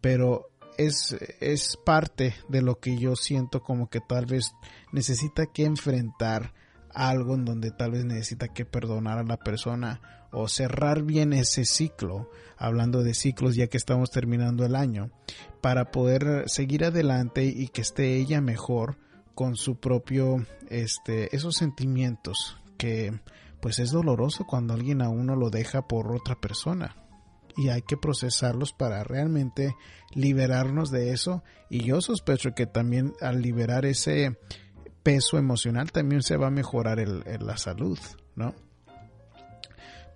Pero 0.00 0.50
es, 0.78 1.16
es 1.40 1.76
parte 1.84 2.34
de 2.48 2.62
lo 2.62 2.78
que 2.78 2.96
yo 2.96 3.16
siento 3.16 3.60
como 3.60 3.88
que 3.88 4.00
tal 4.00 4.26
vez 4.26 4.52
necesita 4.92 5.46
que 5.46 5.64
enfrentar 5.64 6.54
algo 6.96 7.34
en 7.34 7.44
donde 7.44 7.70
tal 7.70 7.92
vez 7.92 8.04
necesita 8.04 8.48
que 8.48 8.64
perdonar 8.64 9.18
a 9.18 9.24
la 9.24 9.36
persona 9.36 10.00
o 10.38 10.48
cerrar 10.48 11.02
bien 11.02 11.32
ese 11.32 11.64
ciclo, 11.64 12.30
hablando 12.58 13.02
de 13.02 13.14
ciclos 13.14 13.56
ya 13.56 13.68
que 13.68 13.78
estamos 13.78 14.10
terminando 14.10 14.66
el 14.66 14.76
año, 14.76 15.10
para 15.62 15.90
poder 15.90 16.44
seguir 16.46 16.84
adelante 16.84 17.44
y 17.46 17.68
que 17.68 17.80
esté 17.80 18.16
ella 18.16 18.42
mejor 18.42 18.98
con 19.34 19.56
su 19.56 19.80
propio, 19.80 20.44
este, 20.68 21.34
esos 21.34 21.56
sentimientos 21.56 22.58
que 22.76 23.18
pues 23.60 23.78
es 23.78 23.90
doloroso 23.90 24.44
cuando 24.46 24.74
alguien 24.74 25.00
a 25.00 25.08
uno 25.08 25.36
lo 25.36 25.48
deja 25.48 25.88
por 25.88 26.14
otra 26.14 26.38
persona 26.38 26.96
y 27.56 27.70
hay 27.70 27.80
que 27.80 27.96
procesarlos 27.96 28.74
para 28.74 29.02
realmente 29.04 29.74
liberarnos 30.14 30.90
de 30.90 31.12
eso 31.12 31.42
y 31.70 31.82
yo 31.82 32.02
sospecho 32.02 32.50
que 32.54 32.66
también 32.66 33.14
al 33.22 33.40
liberar 33.40 33.86
ese 33.86 34.38
peso 35.02 35.38
emocional 35.38 35.92
también 35.92 36.22
se 36.22 36.36
va 36.36 36.48
a 36.48 36.50
mejorar 36.50 37.00
el, 37.00 37.24
la 37.40 37.56
salud, 37.56 37.98
¿no? 38.34 38.54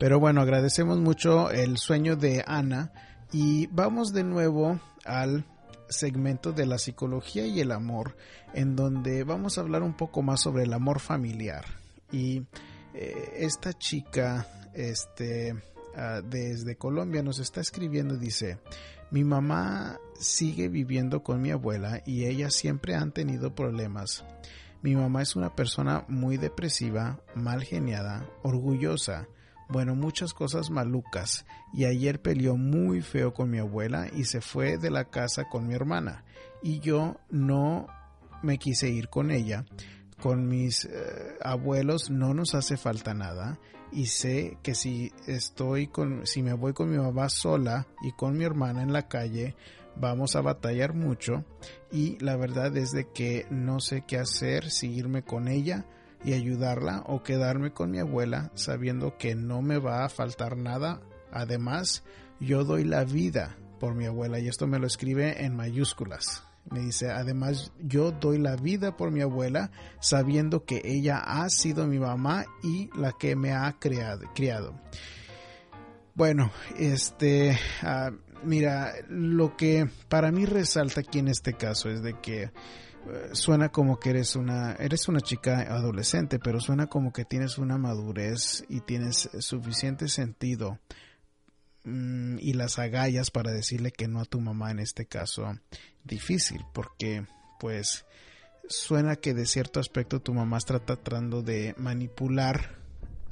Pero 0.01 0.19
bueno, 0.19 0.41
agradecemos 0.41 0.99
mucho 0.99 1.51
el 1.51 1.77
sueño 1.77 2.17
de 2.17 2.43
Ana 2.47 2.91
y 3.33 3.67
vamos 3.67 4.15
de 4.15 4.25
nuevo 4.25 4.81
al 5.05 5.45
segmento 5.91 6.53
de 6.53 6.65
la 6.65 6.79
psicología 6.79 7.47
y 7.47 7.61
el 7.61 7.71
amor, 7.71 8.17
en 8.55 8.77
donde 8.77 9.25
vamos 9.25 9.59
a 9.59 9.61
hablar 9.61 9.83
un 9.83 9.93
poco 9.93 10.23
más 10.23 10.41
sobre 10.41 10.63
el 10.63 10.73
amor 10.73 11.01
familiar. 11.01 11.67
Y 12.11 12.47
eh, 12.95 13.35
esta 13.41 13.75
chica, 13.75 14.47
este, 14.73 15.55
ah, 15.95 16.23
desde 16.25 16.77
Colombia 16.77 17.23
nos 17.23 17.39
está 17.39 17.61
escribiendo, 17.61 18.17
dice, 18.17 18.59
mi 19.11 19.23
mamá 19.23 20.01
sigue 20.19 20.69
viviendo 20.69 21.23
con 21.23 21.43
mi 21.43 21.51
abuela 21.51 22.01
y 22.07 22.25
ella 22.25 22.49
siempre 22.49 22.95
han 22.95 23.13
tenido 23.13 23.55
problemas. 23.55 24.25
Mi 24.81 24.97
mamá 24.97 25.21
es 25.21 25.37
una 25.37 25.55
persona 25.55 26.07
muy 26.09 26.39
depresiva, 26.39 27.21
mal 27.35 27.63
geniada, 27.65 28.27
orgullosa, 28.43 29.29
bueno, 29.71 29.95
muchas 29.95 30.35
cosas 30.35 30.71
malucas, 30.71 31.47
y 31.73 31.85
ayer 31.85 32.21
peleó 32.21 32.57
muy 32.57 33.01
feo 33.03 33.33
con 33.33 33.51
mi 33.51 33.59
abuela 33.59 34.09
y 34.15 34.25
se 34.25 34.41
fue 34.41 34.79
de 34.79 34.91
la 34.91 35.05
casa 35.05 35.45
con 35.45 35.67
mi 35.67 35.75
hermana, 35.75 36.25
y 36.63 36.81
yo 36.81 37.17
no 37.31 37.87
me 38.43 38.59
quise 38.59 38.89
ir 38.89 39.09
con 39.09 39.31
ella. 39.31 39.65
Con 40.21 40.49
mis 40.49 40.85
eh, 40.85 40.91
abuelos 41.43 42.11
no 42.11 42.35
nos 42.35 42.55
hace 42.55 42.77
falta 42.77 43.15
nada. 43.15 43.59
Y 43.93 44.07
sé 44.07 44.59
que 44.63 44.75
si 44.75 45.13
estoy 45.27 45.89
con 45.89 46.27
si 46.27 46.43
me 46.43 46.53
voy 46.53 46.73
con 46.73 46.91
mi 46.91 46.99
mamá 46.99 47.29
sola 47.29 47.89
y 48.03 48.13
con 48.13 48.37
mi 48.37 48.45
hermana 48.45 48.83
en 48.83 48.93
la 48.93 49.09
calle 49.09 49.57
vamos 49.97 50.37
a 50.37 50.43
batallar 50.43 50.95
mucho. 50.95 51.45
Y 51.91 52.19
la 52.23 52.37
verdad 52.37 52.77
es 52.77 52.93
de 52.93 53.09
que 53.09 53.47
no 53.51 53.81
sé 53.81 54.05
qué 54.07 54.19
hacer 54.19 54.71
si 54.71 54.93
irme 54.93 55.23
con 55.23 55.49
ella 55.49 55.87
y 56.25 56.33
ayudarla 56.35 57.03
o 57.07 57.23
quedarme 57.23 57.73
con 57.73 57.91
mi 57.91 57.99
abuela 57.99 58.51
sabiendo 58.55 59.17
que 59.17 59.35
no 59.35 59.63
me 59.63 59.79
va 59.79 60.05
a 60.05 60.09
faltar 60.09 60.57
nada. 60.57 61.01
Además, 61.33 62.05
yo 62.41 62.65
doy 62.65 62.85
la 62.85 63.05
vida 63.05 63.57
por 63.79 63.95
mi 63.95 64.07
abuela 64.07 64.39
y 64.39 64.49
esto 64.49 64.67
me 64.67 64.79
lo 64.79 64.87
escribe 64.87 65.45
en 65.45 65.57
mayúsculas. 65.57 66.45
Me 66.71 66.81
dice, 66.81 67.11
además 67.11 67.73
yo 67.81 68.13
doy 68.13 68.39
la 68.39 68.55
vida 68.55 68.97
por 68.97 69.11
mi 69.11 69.23
abuela 69.23 69.71
sabiendo 69.99 70.65
que 70.65 70.83
ella 70.85 71.19
ha 71.19 71.49
sido 71.49 71.87
mi 71.87 71.99
mamá 71.99 72.45
y 72.63 72.91
la 72.97 73.13
que 73.13 73.35
me 73.35 73.53
ha 73.53 73.75
creado. 73.79 74.27
criado. 74.35 74.75
Bueno, 76.15 76.53
este, 76.77 77.59
ah, 77.83 78.11
mira, 78.45 78.93
lo 79.09 79.57
que 79.57 79.89
para 80.09 80.31
mí 80.31 80.45
resalta 80.45 81.01
aquí 81.01 81.19
en 81.19 81.29
este 81.29 81.55
caso 81.55 81.89
es 81.89 82.03
de 82.03 82.21
que 82.21 82.51
suena 83.33 83.71
como 83.71 83.99
que 83.99 84.11
eres 84.11 84.37
una 84.37 84.73
eres 84.75 85.09
una 85.09 85.21
chica 85.21 85.61
adolescente, 85.61 86.39
pero 86.39 86.61
suena 86.61 86.87
como 86.89 87.13
que 87.13 87.25
tienes 87.25 87.59
una 87.59 87.79
madurez 87.79 88.65
y 88.69 88.81
tienes 88.81 89.31
suficiente 89.39 90.09
sentido 90.09 90.79
mm, 91.85 92.39
y 92.41 92.53
las 92.55 92.79
agallas 92.79 93.31
para 93.31 93.53
decirle 93.53 93.93
que 93.93 94.09
no 94.09 94.21
a 94.21 94.25
tu 94.25 94.41
mamá 94.41 94.71
en 94.71 94.81
este 94.81 95.07
caso 95.07 95.59
difícil, 96.05 96.65
porque 96.73 97.27
pues 97.59 98.05
suena 98.69 99.17
que 99.17 99.35
de 99.35 99.47
cierto 99.47 99.81
aspecto 99.81 100.21
tu 100.21 100.33
mamá 100.33 100.59
está 100.59 100.79
tratando 100.79 101.43
de 101.43 101.75
manipular 101.77 102.80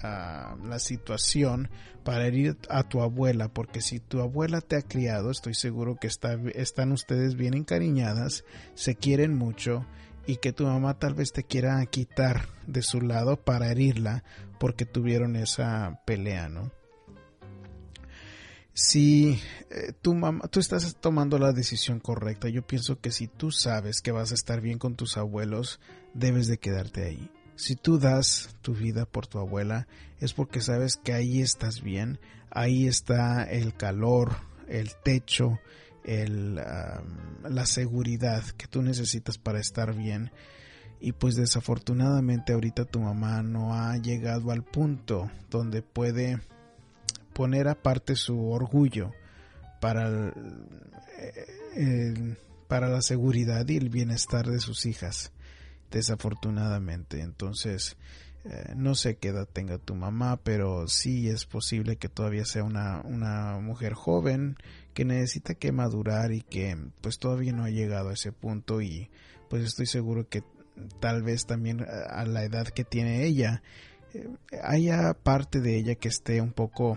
la 0.02 0.78
situación 0.78 1.70
para 2.04 2.26
herir 2.26 2.56
a 2.70 2.84
tu 2.84 3.02
abuela, 3.02 3.48
porque 3.48 3.80
si 3.80 4.00
tu 4.00 4.20
abuela 4.20 4.60
te 4.60 4.76
ha 4.76 4.82
criado, 4.82 5.30
estoy 5.30 5.54
seguro 5.54 5.96
que 5.96 6.06
está, 6.06 6.38
están 6.54 6.92
ustedes 6.92 7.34
bien 7.36 7.54
encariñadas, 7.54 8.44
se 8.74 8.94
quieren 8.94 9.34
mucho 9.34 9.84
y 10.26 10.36
que 10.36 10.52
tu 10.52 10.64
mamá 10.64 10.98
tal 10.98 11.14
vez 11.14 11.32
te 11.32 11.42
quiera 11.42 11.84
quitar 11.86 12.48
de 12.66 12.82
su 12.82 13.00
lado 13.00 13.36
para 13.36 13.70
herirla 13.70 14.24
porque 14.58 14.84
tuvieron 14.84 15.36
esa 15.36 16.00
pelea, 16.04 16.48
¿no? 16.48 16.70
Si 18.72 19.40
eh, 19.70 19.92
tu 20.00 20.14
mamá, 20.14 20.46
tú 20.48 20.60
estás 20.60 20.96
tomando 21.00 21.38
la 21.38 21.52
decisión 21.52 21.98
correcta, 21.98 22.48
yo 22.48 22.64
pienso 22.64 23.00
que 23.00 23.10
si 23.10 23.26
tú 23.26 23.50
sabes 23.50 24.00
que 24.02 24.12
vas 24.12 24.30
a 24.30 24.34
estar 24.34 24.60
bien 24.60 24.78
con 24.78 24.94
tus 24.94 25.16
abuelos, 25.16 25.80
debes 26.14 26.46
de 26.46 26.58
quedarte 26.58 27.04
ahí. 27.04 27.30
Si 27.58 27.74
tú 27.74 27.98
das 27.98 28.54
tu 28.62 28.72
vida 28.72 29.04
por 29.04 29.26
tu 29.26 29.40
abuela, 29.40 29.88
es 30.20 30.32
porque 30.32 30.60
sabes 30.60 30.94
que 30.96 31.12
ahí 31.12 31.40
estás 31.40 31.82
bien, 31.82 32.20
ahí 32.50 32.86
está 32.86 33.42
el 33.42 33.74
calor, 33.74 34.36
el 34.68 34.94
techo, 34.94 35.58
la 36.04 37.66
seguridad 37.66 38.44
que 38.56 38.68
tú 38.68 38.80
necesitas 38.82 39.38
para 39.38 39.58
estar 39.58 39.92
bien. 39.92 40.30
Y 41.00 41.10
pues 41.10 41.34
desafortunadamente 41.34 42.52
ahorita 42.52 42.84
tu 42.84 43.00
mamá 43.00 43.42
no 43.42 43.74
ha 43.74 43.96
llegado 43.96 44.52
al 44.52 44.62
punto 44.62 45.28
donde 45.50 45.82
puede 45.82 46.38
poner 47.32 47.66
aparte 47.66 48.14
su 48.14 48.50
orgullo 48.50 49.10
para, 49.80 50.32
para 52.68 52.88
la 52.88 53.02
seguridad 53.02 53.66
y 53.66 53.78
el 53.78 53.88
bienestar 53.88 54.46
de 54.46 54.60
sus 54.60 54.86
hijas 54.86 55.32
desafortunadamente. 55.90 57.20
Entonces, 57.20 57.96
eh, 58.44 58.72
no 58.76 58.94
sé 58.94 59.16
qué 59.16 59.28
edad 59.28 59.48
tenga 59.52 59.78
tu 59.78 59.94
mamá, 59.94 60.38
pero 60.42 60.88
sí 60.88 61.28
es 61.28 61.44
posible 61.44 61.96
que 61.96 62.08
todavía 62.08 62.44
sea 62.44 62.64
una, 62.64 63.00
una 63.02 63.58
mujer 63.58 63.94
joven 63.94 64.56
que 64.94 65.04
necesita 65.04 65.54
que 65.54 65.70
madurar 65.72 66.32
y 66.32 66.42
que 66.42 66.76
pues 67.00 67.18
todavía 67.18 67.52
no 67.52 67.64
ha 67.64 67.70
llegado 67.70 68.08
a 68.08 68.14
ese 68.14 68.32
punto 68.32 68.80
y 68.80 69.10
pues 69.50 69.64
estoy 69.64 69.86
seguro 69.86 70.28
que 70.28 70.42
tal 71.00 71.22
vez 71.22 71.46
también 71.46 71.84
a 72.10 72.24
la 72.24 72.44
edad 72.44 72.68
que 72.68 72.84
tiene 72.84 73.24
ella 73.24 73.62
eh, 74.14 74.28
haya 74.62 75.14
parte 75.14 75.60
de 75.60 75.76
ella 75.76 75.94
que 75.94 76.08
esté 76.08 76.40
un 76.40 76.52
poco 76.52 76.96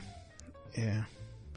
eh, 0.73 1.03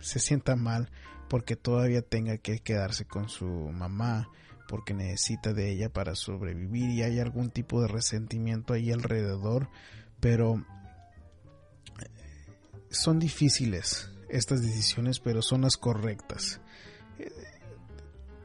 se 0.01 0.19
sienta 0.19 0.57
mal 0.57 0.91
porque 1.29 1.57
todavía 1.57 2.03
tenga 2.03 2.37
que 2.39 2.59
quedarse 2.59 3.05
con 3.05 3.29
su 3.29 3.47
mamá 3.47 4.29
porque 4.69 4.95
necesita 4.95 5.53
de 5.53 5.71
ella 5.71 5.89
para 5.93 6.15
sobrevivir 6.15 6.91
y 6.91 7.03
hay 7.03 7.21
algún 7.21 7.51
tipo 7.51 7.81
de 7.83 7.89
resentimiento 7.89 8.73
ahí 8.73 8.91
alrededor, 8.91 9.69
pero 10.21 10.65
eh, 12.01 12.11
son 12.91 13.19
difíciles 13.19 14.11
estas 14.29 14.63
decisiones, 14.63 15.21
pero 15.21 15.43
son 15.43 15.63
las 15.63 15.77
correctas. 15.77 16.61
Eh, 17.19 17.31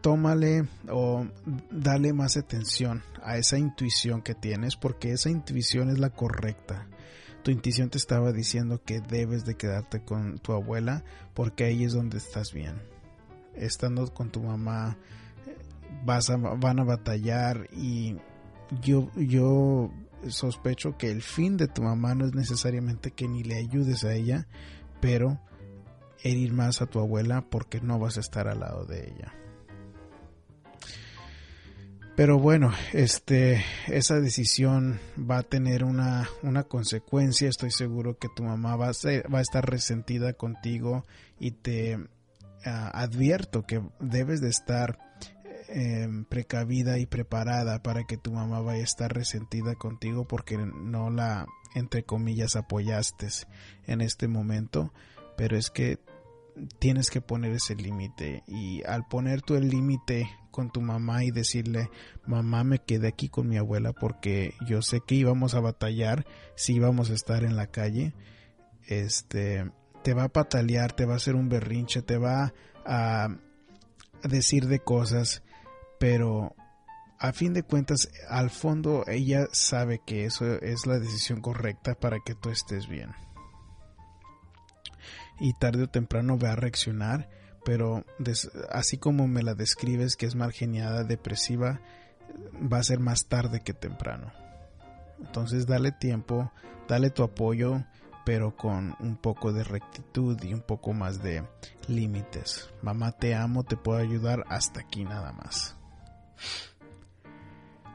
tómale 0.02 0.68
o 0.90 1.28
dale 1.72 2.14
más 2.14 2.38
atención 2.38 3.04
a 3.24 3.38
esa 3.38 3.58
intuición 3.58 4.22
que 4.22 4.36
tienes 4.36 4.76
porque 4.76 5.12
esa 5.12 5.30
intuición 5.30 5.90
es 5.90 6.00
la 6.00 6.10
correcta. 6.10 6.88
Tu 7.44 7.52
intuición 7.52 7.90
te 7.90 7.98
estaba 7.98 8.32
diciendo 8.32 8.82
que 8.84 9.00
debes 9.00 9.46
de 9.46 9.56
quedarte 9.56 10.04
con 10.04 10.40
tu 10.40 10.54
abuela 10.54 11.04
porque 11.34 11.64
ahí 11.64 11.84
es 11.84 11.94
donde 11.94 12.18
estás 12.18 12.54
bien. 12.54 12.82
Estando 13.56 14.14
con 14.14 14.30
tu 14.30 14.42
mamá 14.42 14.98
vas 16.06 16.30
a, 16.30 16.38
van 16.38 16.80
a 16.80 16.84
batallar 16.84 17.68
y 17.72 18.16
yo, 18.82 19.10
yo 19.16 19.92
sospecho 20.28 20.98
que 20.98 21.12
el 21.12 21.22
fin 21.22 21.58
de 21.58 21.68
tu 21.68 21.82
mamá 21.82 22.16
no 22.16 22.26
es 22.26 22.34
necesariamente 22.34 23.12
que 23.12 23.28
ni 23.28 23.44
le 23.44 23.58
ayudes 23.58 24.04
a 24.04 24.14
ella, 24.14 24.48
pero 25.02 25.40
herir 26.24 26.54
más 26.54 26.82
a 26.82 26.86
tu 26.86 27.00
abuela 27.00 27.46
porque 27.50 27.82
no 27.82 28.00
vas 28.00 28.18
a 28.18 28.22
estar 28.22 28.48
al 28.48 28.60
lado 28.60 28.86
de 28.86 29.08
ella. 29.08 29.34
Pero 32.20 32.38
bueno, 32.38 32.74
este, 32.92 33.64
esa 33.88 34.20
decisión 34.20 35.00
va 35.18 35.38
a 35.38 35.44
tener 35.44 35.86
una, 35.86 36.28
una 36.44 36.64
consecuencia. 36.64 37.48
Estoy 37.48 37.72
seguro 37.72 38.18
que 38.18 38.28
tu 38.28 38.44
mamá 38.44 38.76
va 38.76 38.88
a, 38.88 39.30
va 39.34 39.40
a 39.40 39.42
estar 39.42 39.66
resentida 39.66 40.34
contigo 40.34 41.06
y 41.40 41.52
te 41.52 41.98
ah, 42.66 42.92
advierto 42.94 43.64
que 43.64 43.82
debes 44.02 44.42
de 44.42 44.50
estar 44.50 45.00
Em, 45.72 46.26
precavida 46.26 46.98
y 46.98 47.06
preparada 47.06 47.84
para 47.84 48.04
que 48.04 48.18
tu 48.18 48.32
mamá 48.32 48.60
vaya 48.60 48.82
a 48.82 48.84
estar 48.84 49.14
resentida 49.14 49.76
contigo 49.76 50.26
porque 50.26 50.58
no 50.58 51.12
la, 51.12 51.46
entre 51.76 52.02
comillas, 52.02 52.56
apoyaste 52.56 53.28
en 53.86 54.02
este 54.02 54.28
momento, 54.28 54.92
pero 55.38 55.56
es 55.56 55.70
que 55.70 56.00
tienes 56.80 57.12
que 57.12 57.22
poner 57.22 57.52
ese 57.52 57.76
límite 57.76 58.44
y 58.48 58.84
al 58.84 59.06
poner 59.08 59.44
tú 59.44 59.54
el 59.54 59.70
límite 59.70 60.28
con 60.50 60.72
tu 60.72 60.82
mamá 60.82 61.24
y 61.24 61.30
decirle 61.30 61.92
mamá 62.26 62.64
me 62.64 62.80
quedé 62.80 63.10
aquí 63.10 63.30
con 63.30 63.48
mi 63.48 63.58
abuela 63.58 63.94
porque 63.94 64.56
yo 64.66 64.82
sé 64.82 65.02
que 65.06 65.14
íbamos 65.14 65.54
a 65.54 65.60
batallar 65.60 66.26
si 66.56 66.74
íbamos 66.74 67.12
a 67.12 67.14
estar 67.14 67.44
en 67.44 67.56
la 67.56 67.68
calle 67.68 68.16
este 68.88 69.72
te 70.04 70.16
va 70.16 70.24
a 70.24 70.30
patalear 70.30 70.94
te 70.94 71.06
va 71.06 71.14
a 71.14 71.18
hacer 71.18 71.36
un 71.36 71.48
berrinche 71.48 72.02
te 72.02 72.18
va 72.18 72.54
a 72.86 73.30
decir 74.24 74.68
de 74.68 74.80
cosas 74.80 75.44
pero 76.00 76.56
a 77.20 77.34
fin 77.34 77.54
de 77.54 77.64
cuentas, 77.64 78.10
al 78.30 78.50
fondo 78.50 79.04
ella 79.06 79.48
sabe 79.52 80.00
que 80.00 80.26
eso 80.26 80.46
es 80.62 80.88
la 80.88 81.00
decisión 81.00 81.42
correcta 81.42 81.94
para 81.94 82.20
que 82.26 82.34
tú 82.34 82.50
estés 82.50 82.88
bien. 82.88 83.12
Y 85.40 85.54
tarde 85.54 85.84
o 85.84 85.90
temprano 85.90 86.40
va 86.40 86.54
a 86.54 86.56
reaccionar, 86.56 87.30
pero 87.66 88.06
así 88.72 88.98
como 88.98 89.28
me 89.28 89.44
la 89.44 89.54
describes 89.54 90.16
que 90.16 90.26
es 90.26 90.36
margeniada, 90.36 91.04
depresiva, 91.04 91.82
va 92.56 92.78
a 92.78 92.84
ser 92.84 93.00
más 93.00 93.28
tarde 93.28 93.62
que 93.62 93.74
temprano. 93.74 94.32
Entonces 95.20 95.68
dale 95.68 95.92
tiempo, 95.92 96.54
dale 96.88 97.10
tu 97.10 97.24
apoyo, 97.24 97.84
pero 98.26 98.56
con 98.56 98.96
un 99.02 99.18
poco 99.18 99.52
de 99.52 99.66
rectitud 99.66 100.42
y 100.44 100.54
un 100.54 100.62
poco 100.62 100.94
más 100.94 101.22
de 101.22 101.44
límites. 101.88 102.70
Mamá, 102.82 103.12
te 103.12 103.36
amo, 103.36 103.64
te 103.64 103.76
puedo 103.76 104.00
ayudar 104.00 104.46
hasta 104.48 104.80
aquí 104.82 105.04
nada 105.04 105.34
más 105.34 105.79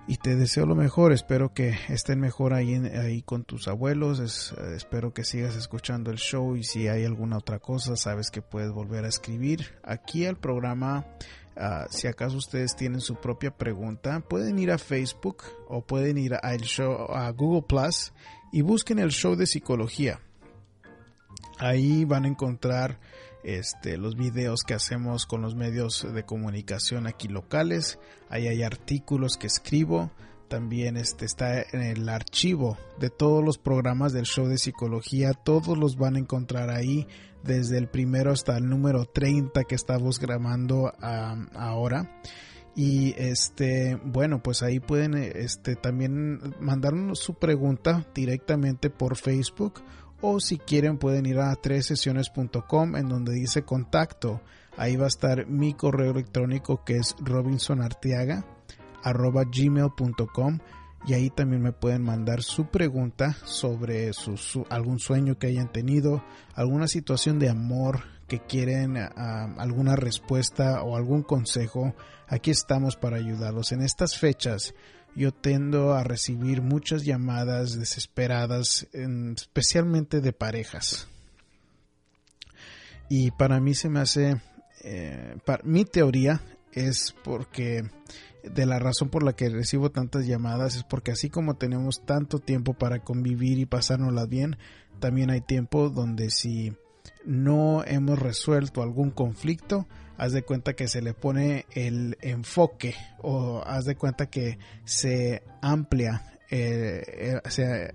y 0.07 0.16
te 0.16 0.37
deseo 0.37 0.66
lo 0.66 0.74
mejor. 0.74 1.12
Espero 1.12 1.54
que 1.54 1.78
estén 1.88 2.20
mejor 2.20 2.54
ahí, 2.54 3.22
con 3.22 3.44
tus 3.44 3.68
abuelos. 3.68 4.52
Espero 4.76 5.14
que 5.14 5.24
sigas 5.24 5.57
escuchando 5.57 6.11
el 6.11 6.18
show 6.18 6.57
y 6.57 6.64
si 6.64 6.88
hay 6.88 7.04
alguna 7.04 7.38
otra 7.38 7.59
cosa, 7.59 7.96
sabes 7.96 8.30
que 8.30 8.42
puedes 8.42 8.70
volver 8.70 9.04
a 9.04 9.09
escribir 9.09 9.74
aquí 9.83 10.26
al 10.26 10.37
programa. 10.37 11.07
Ah, 11.57 11.87
si 11.88 12.09
acaso 12.09 12.37
ustedes 12.37 12.74
tienen 12.74 13.00
su 13.00 13.14
propia 13.14 13.57
pregunta, 13.57 14.20
pueden 14.20 14.59
ir 14.59 14.72
a 14.72 14.78
Facebook 14.78 15.44
o 15.68 15.83
pueden 15.83 16.18
ir 16.18 16.35
a, 16.35 16.57
show, 16.57 17.12
a 17.12 17.30
Google 17.30 17.62
Plus 17.62 18.12
y 18.52 18.62
busquen 18.62 18.98
el 18.98 19.11
show 19.11 19.37
de 19.37 19.46
psicología. 19.46 20.20
Ahí 21.59 22.04
van 22.04 22.24
a 22.24 22.28
encontrar 22.28 22.98
este, 23.44 23.98
los 23.98 24.16
videos 24.16 24.62
que 24.62 24.74
hacemos 24.74 25.26
con 25.26 25.42
los 25.42 25.54
medios 25.54 26.07
de 26.12 26.24
comunicación 26.24 27.07
aquí 27.07 27.28
locales. 27.28 27.98
Ahí 28.28 28.48
hay 28.48 28.62
artículos 28.62 29.37
que 29.37 29.46
escribo. 29.46 30.11
También 30.48 30.96
este, 30.96 31.24
está 31.24 31.62
en 31.62 31.83
el 31.83 32.09
archivo 32.09 32.78
de 32.98 33.11
todos 33.11 33.44
los 33.44 33.59
programas 33.59 34.12
del 34.12 34.24
show 34.24 34.46
de 34.46 34.59
psicología. 34.59 35.33
Todos 35.33 35.76
los 35.78 35.96
van 35.96 36.16
a 36.16 36.20
encontrar 36.20 36.70
ahí, 36.70 37.07
desde 37.42 37.76
el 37.76 37.88
primero 37.88 38.33
hasta 38.33 38.57
el 38.57 38.68
número 38.68 39.04
30 39.04 39.64
que 39.64 39.74
estamos 39.74 40.18
grabando 40.18 40.92
ahora. 41.54 42.20
Y 42.76 43.14
este, 43.18 44.00
bueno, 44.04 44.42
pues 44.42 44.62
ahí 44.62 44.80
pueden 44.80 45.14
este, 45.14 45.76
también 45.76 46.40
mandarnos 46.61 47.20
su 47.20 47.35
pregunta 47.35 48.07
directamente 48.14 48.90
por 48.90 49.16
Facebook 49.16 49.83
o 50.26 50.40
si 50.40 50.56
quieren 50.56 50.96
pueden 50.96 51.26
ir 51.26 51.38
a 51.38 51.54
tres 51.56 51.84
sesiones.com 51.84 52.96
en 52.96 53.08
donde 53.10 53.34
dice 53.34 53.62
contacto. 53.62 54.40
Ahí 54.78 54.96
va 54.96 55.04
a 55.04 55.08
estar 55.08 55.46
mi 55.46 55.74
correo 55.74 56.12
electrónico 56.12 56.82
que 56.82 56.96
es 56.96 57.14
robinsonartiaga 57.20 58.46
arroba 59.02 59.44
gmail.com 59.44 60.58
y 61.06 61.12
ahí 61.12 61.28
también 61.28 61.60
me 61.60 61.72
pueden 61.72 62.02
mandar 62.02 62.42
su 62.42 62.68
pregunta 62.68 63.37
sobre 63.44 64.14
su, 64.14 64.66
algún 64.70 64.98
sueño 64.98 65.38
que 65.38 65.48
hayan 65.48 65.70
tenido, 65.70 66.24
alguna 66.54 66.88
situación 66.88 67.38
de 67.38 67.50
amor 67.50 68.04
que 68.26 68.40
quieren 68.40 68.96
ah, 68.96 69.54
alguna 69.58 69.94
respuesta 69.94 70.82
o 70.82 70.96
algún 70.96 71.22
consejo. 71.22 71.94
Aquí 72.26 72.50
estamos 72.50 72.96
para 72.96 73.18
ayudarlos. 73.18 73.72
En 73.72 73.82
estas 73.82 74.16
fechas 74.16 74.74
yo 75.16 75.33
tendo 75.33 75.94
a 75.94 76.05
recibir 76.05 76.62
muchas 76.62 77.05
llamadas 77.05 77.79
desesperadas, 77.79 78.87
especialmente 78.92 80.20
de 80.20 80.33
parejas. 80.33 81.09
Y 83.09 83.31
para 83.33 83.61
mí 83.61 83.74
se 83.74 83.88
me 83.88 84.00
hace, 84.00 84.40
eh, 84.83 85.37
mi 85.62 85.85
teoría 85.85 86.40
es 86.72 87.14
porque 87.22 87.85
de 88.42 88.66
la 88.66 88.79
razón 88.79 89.09
por 89.09 89.22
la 89.22 89.35
que 89.35 89.48
recibo 89.48 89.90
tantas 89.90 90.27
llamadas 90.27 90.77
es 90.77 90.85
porque 90.85 91.12
así 91.12 91.31
como 91.31 91.55
tenemos 91.55 92.05
tanto 92.05 92.38
tiempo 92.38 92.74
para 92.74 93.00
convivir 93.00 93.59
y 93.59 93.66
pasárnosla 93.66 94.27
bien, 94.27 94.57
también 95.00 95.31
hay 95.31 95.40
tiempo 95.40 95.90
donde 95.90 96.31
si 96.31 96.72
no 97.24 97.85
hemos 97.85 98.18
resuelto 98.18 98.83
algún 98.83 99.11
conflicto, 99.11 99.87
haz 100.16 100.33
de 100.33 100.42
cuenta 100.42 100.74
que 100.74 100.88
se 100.88 101.03
le 101.03 101.14
pone 101.14 101.66
el 101.72 102.16
enfoque 102.20 102.94
o 103.18 103.62
haz 103.66 103.85
de 103.85 103.96
cuenta 103.96 104.27
que 104.27 104.59
se 104.85 105.42
amplia, 105.61 106.38
eh, 106.50 107.03
eh, 107.07 107.50
se 107.50 107.94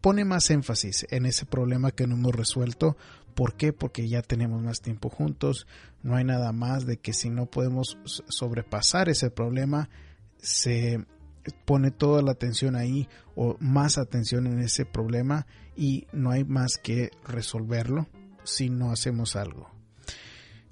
pone 0.00 0.24
más 0.24 0.50
énfasis 0.50 1.06
en 1.10 1.26
ese 1.26 1.46
problema 1.46 1.90
que 1.90 2.06
no 2.06 2.14
hemos 2.14 2.34
resuelto. 2.34 2.96
¿Por 3.34 3.54
qué? 3.54 3.72
Porque 3.72 4.08
ya 4.08 4.22
tenemos 4.22 4.62
más 4.62 4.80
tiempo 4.80 5.10
juntos. 5.10 5.66
No 6.02 6.16
hay 6.16 6.24
nada 6.24 6.52
más 6.52 6.86
de 6.86 6.96
que 6.96 7.12
si 7.12 7.28
no 7.28 7.46
podemos 7.46 7.98
sobrepasar 8.28 9.08
ese 9.08 9.30
problema, 9.30 9.90
se 10.38 11.04
pone 11.64 11.90
toda 11.90 12.22
la 12.22 12.32
atención 12.32 12.76
ahí 12.76 13.08
o 13.34 13.56
más 13.60 13.98
atención 13.98 14.46
en 14.46 14.60
ese 14.60 14.84
problema 14.84 15.46
y 15.76 16.06
no 16.12 16.30
hay 16.30 16.44
más 16.44 16.78
que 16.78 17.10
resolverlo 17.26 18.06
si 18.44 18.70
no 18.70 18.90
hacemos 18.90 19.36
algo. 19.36 19.75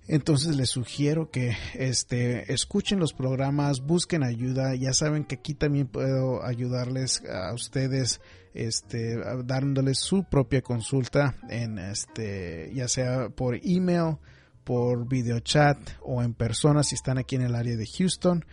Entonces 0.07 0.57
les 0.57 0.69
sugiero 0.69 1.31
que 1.31 1.57
este 1.75 2.53
escuchen 2.53 2.99
los 2.99 3.15
programas, 3.15 3.81
busquen 3.81 4.23
ayuda. 4.23 4.75
Ya 4.75 4.93
saben 4.93 5.25
que 5.25 5.37
aquí 5.37 5.55
también 5.55 5.87
puedo 5.87 6.45
ayudarles 6.45 7.23
a 7.25 7.55
ustedes, 7.55 8.21
este, 8.53 9.17
dándoles 9.45 9.99
su 9.99 10.25
propia 10.25 10.61
consulta 10.61 11.37
en 11.49 11.79
este, 11.79 12.71
ya 12.75 12.87
sea 12.87 13.31
por 13.31 13.59
email, 13.63 14.19
por 14.63 15.09
video 15.09 15.41
chat 15.41 15.79
o 16.03 16.23
en 16.23 16.35
persona 16.35 16.83
si 16.83 16.95
están 16.95 17.17
aquí 17.17 17.37
en 17.37 17.43
el 17.43 17.55
área 17.55 17.77
de 17.77 17.87
Houston. 17.87 18.45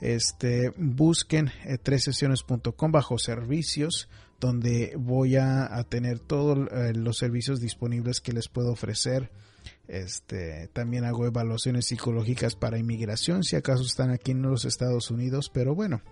Este, 0.00 0.72
busquen 0.76 1.50
eh, 1.64 1.98
sesiones.com 1.98 2.92
bajo 2.92 3.18
servicios 3.18 4.08
donde 4.40 4.94
voy 4.96 5.36
a, 5.36 5.82
tener 5.88 6.20
todos 6.20 6.68
eh, 6.70 6.92
los 6.94 7.18
servicios 7.18 7.60
disponibles 7.60 8.20
que 8.20 8.32
les 8.32 8.48
puedo 8.48 8.72
ofrecer. 8.72 9.30
Este, 9.88 10.68
también 10.74 11.06
hago 11.06 11.26
evaluaciones 11.26 11.86
psicológicas 11.86 12.54
para 12.54 12.78
inmigración, 12.78 13.42
si 13.42 13.56
acaso 13.56 13.82
están 13.82 14.10
aquí 14.10 14.32
en 14.32 14.42
los 14.42 14.66
Estados 14.66 15.10
Unidos, 15.10 15.50
pero 15.52 15.74
bueno. 15.74 16.02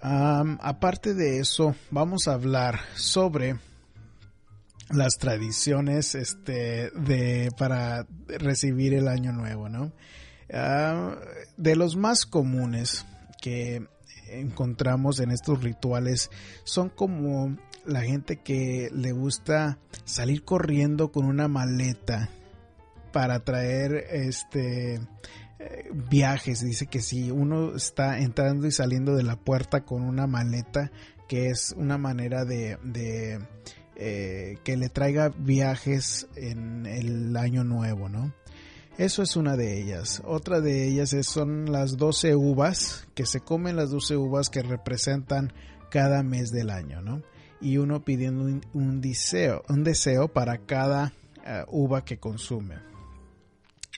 aparte 0.00 1.14
de 1.14 1.38
eso, 1.38 1.76
vamos 1.90 2.26
a 2.26 2.34
hablar 2.34 2.80
sobre 2.96 3.58
las 4.90 5.18
tradiciones 5.18 6.16
este, 6.16 6.90
de, 6.90 7.50
para 7.56 8.06
recibir 8.26 8.92
el 8.94 9.06
año 9.06 9.32
nuevo, 9.32 9.68
¿no? 9.68 9.92
De 11.56 11.76
los 11.76 11.94
más 11.94 12.26
comunes 12.26 13.06
que 13.40 13.86
encontramos 14.30 15.20
en 15.20 15.30
estos 15.30 15.62
rituales 15.62 16.30
son 16.64 16.88
como 16.88 17.56
la 17.90 18.02
gente 18.02 18.36
que 18.36 18.90
le 18.92 19.12
gusta 19.12 19.78
salir 20.04 20.44
corriendo 20.44 21.12
con 21.12 21.26
una 21.26 21.48
maleta 21.48 22.30
para 23.12 23.40
traer 23.40 24.06
este 24.10 25.00
eh, 25.58 25.90
viajes. 26.08 26.64
Dice 26.64 26.86
que 26.86 27.02
si 27.02 27.30
uno 27.30 27.76
está 27.76 28.18
entrando 28.20 28.66
y 28.66 28.72
saliendo 28.72 29.14
de 29.14 29.24
la 29.24 29.36
puerta 29.36 29.84
con 29.84 30.02
una 30.02 30.26
maleta, 30.26 30.90
que 31.28 31.48
es 31.48 31.74
una 31.76 31.98
manera 31.98 32.44
de, 32.44 32.78
eh, 33.96 34.58
que 34.64 34.76
le 34.76 34.88
traiga 34.88 35.28
viajes 35.28 36.28
en 36.34 36.86
el 36.86 37.36
año 37.36 37.62
nuevo, 37.62 38.08
¿no? 38.08 38.32
Eso 38.96 39.22
es 39.22 39.36
una 39.36 39.56
de 39.56 39.80
ellas. 39.80 40.22
Otra 40.24 40.60
de 40.60 40.88
ellas 40.88 41.14
son 41.22 41.70
las 41.70 41.96
12 41.96 42.36
uvas, 42.36 43.06
que 43.14 43.26
se 43.26 43.40
comen 43.40 43.76
las 43.76 43.90
12 43.90 44.16
uvas 44.16 44.50
que 44.50 44.62
representan 44.62 45.52
cada 45.90 46.22
mes 46.22 46.50
del 46.50 46.70
año, 46.70 47.00
¿no? 47.00 47.22
Y 47.60 47.76
uno 47.76 48.04
pidiendo 48.04 48.44
un, 48.72 49.00
deseo, 49.00 49.64
un 49.68 49.84
deseo 49.84 50.28
para 50.28 50.58
cada 50.58 51.12
eh, 51.44 51.64
uva 51.68 52.04
que 52.04 52.18
consume. 52.18 52.76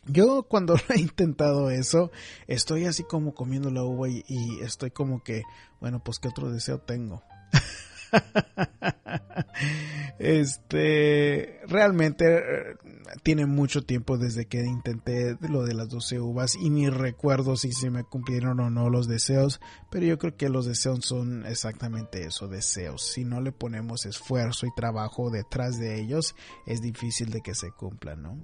Yo 0.07 0.43
cuando 0.45 0.77
he 0.89 0.99
intentado 0.99 1.71
eso, 1.71 2.11
estoy 2.47 2.87
así 2.87 3.05
como 3.05 3.35
comiendo 3.35 3.71
la 3.71 3.85
uva 3.85 4.09
y, 4.09 4.25
y 4.27 4.61
estoy 4.61 4.91
como 4.91 5.23
que, 5.23 5.43
bueno, 5.81 6.03
pues 6.03 6.19
qué 6.19 6.29
otro 6.29 6.51
deseo 6.51 6.79
tengo. 6.79 7.23
este, 10.19 11.61
realmente 11.67 12.39
eh, 12.39 12.77
tiene 13.23 13.47
mucho 13.47 13.83
tiempo 13.83 14.19
desde 14.19 14.47
que 14.47 14.65
intenté 14.65 15.37
lo 15.41 15.65
de 15.65 15.75
las 15.75 15.89
12 15.89 16.21
uvas 16.21 16.55
y 16.55 16.71
ni 16.71 16.89
recuerdo 16.89 17.57
si 17.57 17.73
se 17.73 17.91
me 17.91 18.05
cumplieron 18.05 18.61
o 18.61 18.71
no 18.71 18.91
los 18.91 19.09
deseos, 19.09 19.61
pero 19.91 20.07
yo 20.07 20.19
creo 20.19 20.37
que 20.37 20.49
los 20.49 20.67
deseos 20.67 21.05
son 21.05 21.47
exactamente 21.47 22.25
eso, 22.25 22.49
deseos. 22.49 23.13
Si 23.13 23.25
no 23.25 23.41
le 23.41 23.53
ponemos 23.53 24.07
esfuerzo 24.07 24.67
y 24.67 24.75
trabajo 24.75 25.31
detrás 25.31 25.79
de 25.79 26.01
ellos, 26.01 26.35
es 26.67 26.81
difícil 26.81 27.31
de 27.31 27.43
que 27.43 27.55
se 27.55 27.73
cumplan, 27.73 28.23
¿no? 28.23 28.39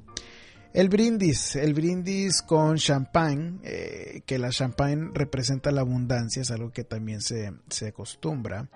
El 0.74 0.90
brindis, 0.90 1.56
el 1.56 1.72
brindis 1.72 2.42
con 2.42 2.76
champán, 2.76 3.60
eh, 3.64 4.20
que 4.26 4.38
la 4.38 4.50
champán 4.50 5.14
representa 5.14 5.70
la 5.70 5.80
abundancia, 5.80 6.42
es 6.42 6.50
algo 6.50 6.72
que 6.72 6.84
también 6.84 7.22
se, 7.22 7.52
se 7.70 7.88
acostumbra. 7.88 8.68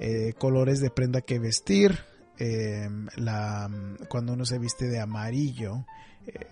Eh, 0.00 0.34
colores 0.38 0.80
de 0.80 0.90
prenda 0.90 1.20
que 1.20 1.38
vestir, 1.38 1.98
eh, 2.38 2.88
la, 3.16 3.70
cuando 4.08 4.34
uno 4.34 4.44
se 4.44 4.58
viste 4.58 4.88
de 4.88 5.00
amarillo, 5.00 5.86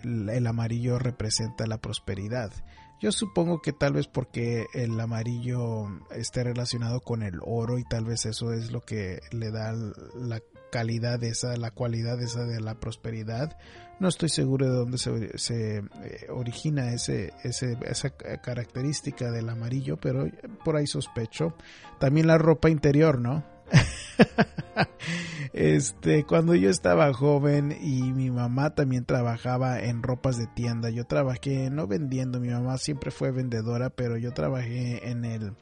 el, 0.02 0.46
amarillo 0.46 0.98
representa 0.98 1.66
la 1.66 1.78
prosperidad. 1.78 2.52
Yo 3.00 3.12
supongo 3.12 3.60
que 3.60 3.72
tal 3.72 3.94
vez 3.94 4.06
porque 4.06 4.66
el 4.72 4.98
amarillo 4.98 5.86
esté 6.10 6.44
relacionado 6.44 7.00
con 7.00 7.22
el 7.22 7.40
oro 7.42 7.78
y 7.78 7.84
tal 7.84 8.04
vez 8.04 8.24
eso 8.24 8.52
es 8.52 8.70
lo 8.70 8.80
que 8.80 9.20
le 9.32 9.50
da 9.50 9.72
la 10.14 10.40
calidad 10.74 11.22
esa, 11.22 11.56
la 11.56 11.70
cualidad 11.70 12.20
esa 12.20 12.44
de 12.46 12.60
la 12.60 12.74
prosperidad. 12.80 13.56
No 14.00 14.08
estoy 14.08 14.28
seguro 14.28 14.66
de 14.66 14.76
dónde 14.76 14.98
se, 14.98 15.76
eh, 15.76 15.82
origina 16.30 16.92
ese, 16.92 17.32
esa 17.44 18.10
característica 18.10 19.30
del 19.30 19.50
amarillo, 19.50 19.98
pero 19.98 20.28
por 20.64 20.74
ahí 20.74 20.88
sospecho. 20.88 21.54
También 22.00 22.26
la 22.26 22.38
ropa 22.38 22.70
interior, 22.70 23.20
¿no? 23.20 23.44
este, 25.52 26.24
cuando 26.24 26.56
yo 26.56 26.70
estaba 26.70 27.12
joven 27.14 27.70
y 27.80 28.12
mi 28.12 28.32
mamá 28.32 28.74
también 28.74 29.04
trabajaba 29.04 29.78
en 29.80 30.02
ropas 30.02 30.36
de 30.38 30.48
tienda, 30.48 30.90
yo 30.90 31.04
trabajé 31.04 31.70
no 31.70 31.86
vendiendo, 31.86 32.40
mi 32.40 32.48
mamá 32.48 32.78
siempre 32.78 33.12
fue 33.12 33.30
vendedora, 33.30 33.90
pero 33.90 34.18
yo 34.18 34.32
trabajé 34.32 35.08
en 35.08 35.24
el 35.24 35.52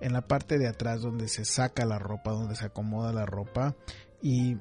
en 0.00 0.12
la 0.12 0.26
parte 0.26 0.58
de 0.58 0.68
atrás 0.68 1.00
donde 1.00 1.28
se 1.28 1.44
saca 1.44 1.86
la 1.86 1.98
ropa, 1.98 2.32
donde 2.32 2.54
se 2.54 2.66
acomoda 2.66 3.12
la 3.12 3.24
ropa 3.24 3.74
y 4.26 4.58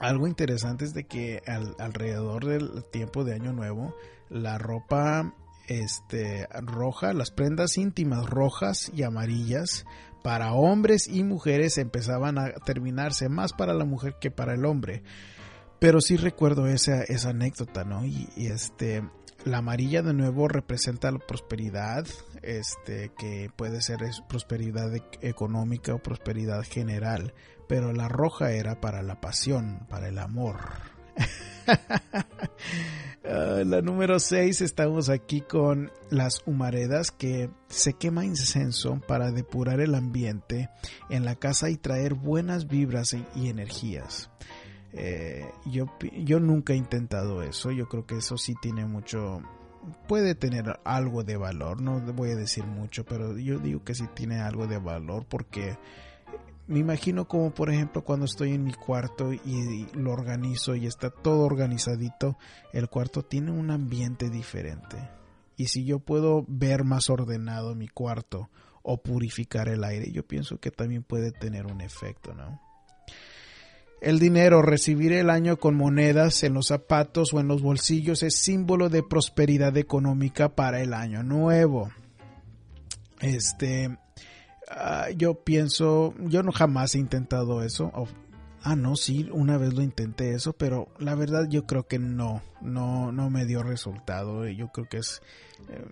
algo 0.00 0.26
interesante 0.26 0.84
es 0.84 0.92
de 0.92 1.04
que 1.04 1.40
alrededor 1.78 2.44
del 2.44 2.82
tiempo 2.90 3.22
de 3.22 3.34
año 3.34 3.52
nuevo 3.52 3.94
la 4.28 4.58
ropa 4.58 5.32
este 5.68 6.48
roja, 6.60 7.12
las 7.12 7.30
prendas 7.30 7.78
íntimas 7.78 8.28
rojas 8.28 8.90
y 8.92 9.04
amarillas 9.04 9.86
para 10.24 10.52
hombres 10.52 11.06
y 11.06 11.22
mujeres 11.22 11.78
empezaban 11.78 12.38
a 12.38 12.54
terminarse 12.64 13.28
más 13.28 13.52
para 13.52 13.72
la 13.72 13.84
mujer 13.84 14.16
que 14.20 14.32
para 14.32 14.54
el 14.54 14.64
hombre. 14.64 15.04
Pero 15.78 16.00
sí 16.00 16.16
recuerdo 16.16 16.66
esa, 16.66 17.04
esa 17.04 17.30
anécdota, 17.30 17.84
¿no? 17.84 18.04
Y, 18.04 18.28
este, 18.36 19.08
la 19.44 19.58
amarilla 19.58 20.02
de 20.02 20.12
nuevo 20.12 20.48
representa 20.48 21.12
la 21.12 21.20
prosperidad, 21.20 22.04
este, 22.42 23.12
que 23.16 23.48
puede 23.54 23.80
ser 23.80 23.98
prosperidad 24.28 24.92
e, 24.96 25.02
económica 25.20 25.94
o 25.94 26.02
prosperidad 26.02 26.64
general, 26.64 27.32
pero 27.68 27.92
la 27.92 28.08
roja 28.08 28.52
era 28.52 28.80
para 28.80 29.02
la 29.02 29.20
pasión, 29.20 29.86
para 29.88 30.08
el 30.08 30.18
amor. 30.18 30.56
Ah, 33.26 33.62
la 33.64 33.80
número 33.80 34.20
6 34.20 34.60
estamos 34.60 35.08
aquí 35.08 35.40
con 35.40 35.90
las 36.10 36.42
humaredas 36.44 37.10
que 37.10 37.48
se 37.68 37.94
quema 37.94 38.26
incenso 38.26 39.00
para 39.08 39.30
depurar 39.30 39.80
el 39.80 39.94
ambiente 39.94 40.68
en 41.08 41.24
la 41.24 41.34
casa 41.34 41.70
y 41.70 41.78
traer 41.78 42.12
buenas 42.12 42.66
vibras 42.66 43.16
y, 43.34 43.48
energías. 43.48 44.30
Eh, 44.92 45.46
yo, 45.64 45.86
yo 46.18 46.38
nunca 46.38 46.74
he 46.74 46.76
intentado 46.76 47.42
eso, 47.42 47.70
yo 47.70 47.88
creo 47.88 48.04
que 48.04 48.18
eso 48.18 48.36
sí 48.36 48.54
tiene 48.60 48.84
mucho, 48.84 49.40
puede 50.06 50.34
tener 50.34 50.78
algo 50.84 51.24
de 51.24 51.38
valor, 51.38 51.80
no 51.80 52.00
voy 52.12 52.32
a 52.32 52.36
decir 52.36 52.66
mucho, 52.66 53.06
pero 53.06 53.38
yo 53.38 53.58
digo 53.58 53.82
que 53.84 53.94
sí 53.94 54.04
tiene 54.12 54.40
algo 54.40 54.66
de 54.66 54.78
valor 54.78 55.24
porque 55.26 55.78
me 56.66 56.78
imagino 56.78 57.28
como 57.28 57.52
por 57.52 57.70
ejemplo 57.70 58.02
cuando 58.02 58.24
estoy 58.24 58.52
en 58.52 58.64
mi 58.64 58.72
cuarto 58.72 59.32
y 59.32 59.86
lo 59.94 60.12
organizo 60.12 60.74
y 60.74 60.86
está 60.86 61.10
todo 61.10 61.44
organizadito, 61.44 62.38
el 62.72 62.88
cuarto 62.88 63.22
tiene 63.22 63.50
un 63.50 63.70
ambiente 63.70 64.30
diferente. 64.30 64.96
Y 65.56 65.66
si 65.66 65.84
yo 65.84 66.00
puedo 66.00 66.44
ver 66.48 66.84
más 66.84 67.10
ordenado 67.10 67.74
mi 67.74 67.88
cuarto 67.88 68.48
o 68.82 69.02
purificar 69.02 69.68
el 69.68 69.84
aire, 69.84 70.10
yo 70.10 70.26
pienso 70.26 70.58
que 70.58 70.70
también 70.70 71.02
puede 71.02 71.32
tener 71.32 71.66
un 71.66 71.80
efecto, 71.80 72.34
¿no? 72.34 72.60
El 74.00 74.18
dinero, 74.18 74.60
recibir 74.60 75.12
el 75.12 75.30
año 75.30 75.56
con 75.58 75.76
monedas 75.76 76.42
en 76.42 76.52
los 76.52 76.66
zapatos 76.66 77.32
o 77.32 77.40
en 77.40 77.48
los 77.48 77.62
bolsillos 77.62 78.22
es 78.22 78.36
símbolo 78.36 78.90
de 78.90 79.02
prosperidad 79.02 79.74
económica 79.78 80.50
para 80.50 80.82
el 80.82 80.92
año 80.92 81.22
nuevo. 81.22 81.90
Este, 83.20 83.96
ah, 84.68 85.08
yo 85.16 85.34
pienso, 85.34 86.14
yo 86.20 86.42
no 86.42 86.52
jamás 86.52 86.94
he 86.94 86.98
intentado 86.98 87.62
eso. 87.62 87.92
ah, 88.62 88.76
no, 88.76 88.96
sí, 88.96 89.28
una 89.30 89.58
vez 89.58 89.74
lo 89.74 89.82
intenté 89.82 90.34
eso, 90.34 90.54
pero 90.54 90.88
la 90.98 91.14
verdad 91.14 91.46
yo 91.48 91.66
creo 91.66 91.86
que 91.86 91.98
no, 91.98 92.42
no, 92.62 93.12
no 93.12 93.30
me 93.30 93.44
dio 93.44 93.62
resultado. 93.62 94.46
Yo 94.48 94.68
creo 94.68 94.88
que 94.88 94.98
es 94.98 95.20
eh, 95.68 95.86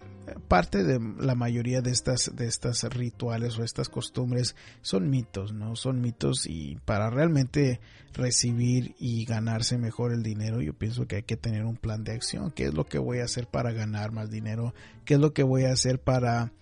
parte 0.48 0.82
de 0.84 0.98
la 1.18 1.34
mayoría 1.34 1.82
de 1.82 1.90
estas, 1.90 2.34
de 2.34 2.46
estas 2.46 2.82
rituales 2.84 3.58
o 3.58 3.64
estas 3.64 3.88
costumbres 3.88 4.56
son 4.80 5.10
mitos, 5.10 5.52
¿no? 5.52 5.76
Son 5.76 6.00
mitos 6.00 6.46
y 6.46 6.76
para 6.84 7.10
realmente 7.10 7.80
recibir 8.14 8.94
y 8.98 9.24
ganarse 9.24 9.78
mejor 9.78 10.12
el 10.12 10.22
dinero, 10.22 10.60
yo 10.60 10.74
pienso 10.74 11.06
que 11.06 11.16
hay 11.16 11.22
que 11.22 11.36
tener 11.36 11.64
un 11.64 11.76
plan 11.76 12.04
de 12.04 12.12
acción. 12.12 12.50
¿Qué 12.50 12.66
es 12.66 12.74
lo 12.74 12.86
que 12.86 12.98
voy 12.98 13.18
a 13.18 13.24
hacer 13.24 13.46
para 13.46 13.72
ganar 13.72 14.12
más 14.12 14.30
dinero? 14.30 14.74
¿Qué 15.04 15.14
es 15.14 15.20
lo 15.20 15.32
que 15.32 15.42
voy 15.42 15.64
a 15.64 15.72
hacer 15.72 15.98
para 15.98 16.52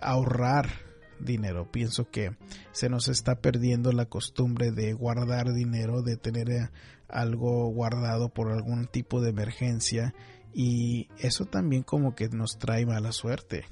ahorrar 0.00 0.89
dinero. 1.20 1.70
Pienso 1.70 2.10
que 2.10 2.36
se 2.72 2.88
nos 2.88 3.08
está 3.08 3.36
perdiendo 3.40 3.92
la 3.92 4.06
costumbre 4.06 4.72
de 4.72 4.92
guardar 4.92 5.52
dinero, 5.52 6.02
de 6.02 6.16
tener 6.16 6.50
eh, 6.50 6.70
algo 7.08 7.68
guardado 7.68 8.28
por 8.28 8.52
algún 8.52 8.86
tipo 8.86 9.20
de 9.20 9.30
emergencia 9.30 10.14
y 10.52 11.08
eso 11.18 11.44
también 11.44 11.82
como 11.82 12.14
que 12.14 12.28
nos 12.28 12.58
trae 12.58 12.86
mala 12.86 13.12
suerte. 13.12 13.64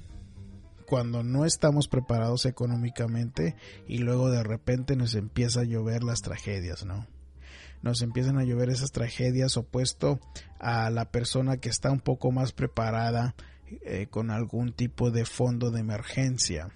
Cuando 0.86 1.22
no 1.22 1.44
estamos 1.44 1.86
preparados 1.86 2.46
económicamente 2.46 3.56
y 3.86 3.98
luego 3.98 4.30
de 4.30 4.42
repente 4.42 4.96
nos 4.96 5.14
empieza 5.14 5.60
a 5.60 5.64
llover 5.64 6.02
las 6.02 6.22
tragedias, 6.22 6.84
¿no? 6.84 7.06
Nos 7.82 8.02
empiezan 8.02 8.38
a 8.38 8.44
llover 8.44 8.70
esas 8.70 8.90
tragedias 8.90 9.56
opuesto 9.56 10.18
a 10.58 10.90
la 10.90 11.10
persona 11.10 11.58
que 11.58 11.68
está 11.68 11.90
un 11.92 12.00
poco 12.00 12.32
más 12.32 12.52
preparada 12.52 13.34
eh, 13.82 14.06
con 14.08 14.30
algún 14.30 14.72
tipo 14.72 15.10
de 15.10 15.24
fondo 15.24 15.70
de 15.70 15.80
emergencia. 15.80 16.70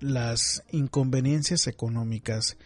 Las 0.00 0.62
inconveniencias 0.70 1.66
económicas 1.66 2.56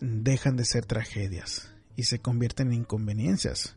dejan 0.00 0.56
de 0.56 0.64
ser 0.64 0.86
tragedias 0.86 1.70
y 1.96 2.04
se 2.04 2.18
convierten 2.18 2.68
en 2.68 2.80
inconveniencias. 2.80 3.76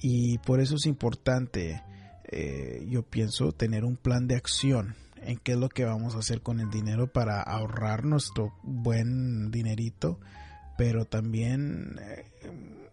Y 0.00 0.38
por 0.38 0.60
eso 0.60 0.76
es 0.76 0.86
importante, 0.86 1.82
eh, 2.24 2.86
yo 2.88 3.02
pienso, 3.02 3.52
tener 3.52 3.84
un 3.84 3.96
plan 3.96 4.26
de 4.26 4.36
acción 4.36 4.96
en 5.24 5.38
qué 5.38 5.52
es 5.52 5.58
lo 5.58 5.68
que 5.68 5.84
vamos 5.84 6.14
a 6.14 6.18
hacer 6.18 6.42
con 6.42 6.60
el 6.60 6.70
dinero 6.70 7.12
para 7.12 7.40
ahorrar 7.40 8.04
nuestro 8.04 8.54
buen 8.62 9.50
dinerito, 9.50 10.18
pero 10.76 11.04
también 11.04 11.98
eh, 12.00 12.24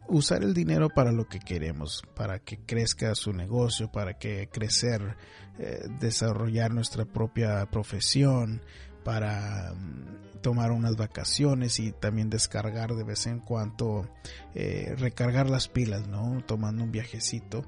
usar 0.10 0.43
el 0.43 0.54
dinero 0.54 0.89
para 0.89 1.12
lo 1.12 1.28
que 1.28 1.39
queremos, 1.39 2.04
para 2.15 2.39
que 2.39 2.58
crezca 2.58 3.15
su 3.15 3.34
negocio, 3.34 3.91
para 3.91 4.17
que 4.17 4.50
crecer, 4.52 5.15
eh, 5.58 5.88
desarrollar 6.00 6.72
nuestra 6.72 7.06
propia 7.06 7.65
profesión, 7.67 8.62
para 9.04 9.74
mm, 9.74 10.41
tomar 10.41 10.72
unas 10.72 10.95
vacaciones 10.95 11.80
y 11.80 11.91
también 11.91 12.30
descargar 12.30 12.93
de 12.95 13.04
vez 13.04 13.28
en 13.28 13.39
cuando, 13.39 14.10
eh, 14.56 14.95
recargar 14.98 15.50
las 15.50 15.67
pilas, 15.67 16.08
¿no? 16.08 16.43
Tomando 16.45 16.84
un 16.84 16.91
viajecito 16.91 17.65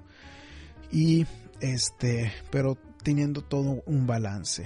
y 0.91 1.25
este, 1.59 2.31
pero 2.51 2.77
teniendo 3.03 3.41
todo 3.41 3.83
un 3.85 4.07
balance. 4.07 4.65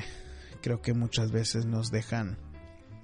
Creo 0.61 0.81
que 0.81 0.93
muchas 0.93 1.31
veces 1.31 1.65
nos 1.65 1.91
dejan 1.91 2.37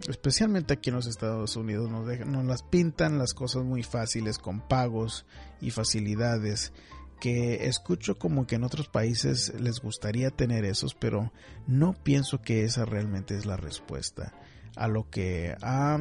especialmente 0.08 0.74
aquí 0.74 0.90
en 0.90 0.96
los 0.96 1.08
Estados 1.08 1.56
Unidos, 1.56 1.90
nos, 1.90 2.06
nos 2.26 2.46
las 2.46 2.64
pintan 2.64 3.18
las 3.18 3.34
cosas 3.34 3.64
muy 3.64 3.84
fáciles 3.84 4.38
con 4.38 4.68
pagos 4.68 5.26
y 5.62 5.72
facilidades 5.72 6.74
que 7.20 7.68
escucho 7.68 8.18
como 8.18 8.48
que 8.48 8.56
en 8.56 8.64
otros 8.64 8.88
países 8.88 9.54
les 9.60 9.80
gustaría 9.80 10.32
tener 10.32 10.66
esos, 10.66 10.96
pero 10.96 11.32
no 11.68 11.94
pienso 11.94 12.42
que 12.42 12.64
esa 12.64 12.84
realmente 12.84 13.36
es 13.36 13.46
la 13.46 13.58
respuesta. 13.58 14.34
A 14.76 14.88
lo 14.88 15.10
que 15.10 15.56
ha 15.62 16.00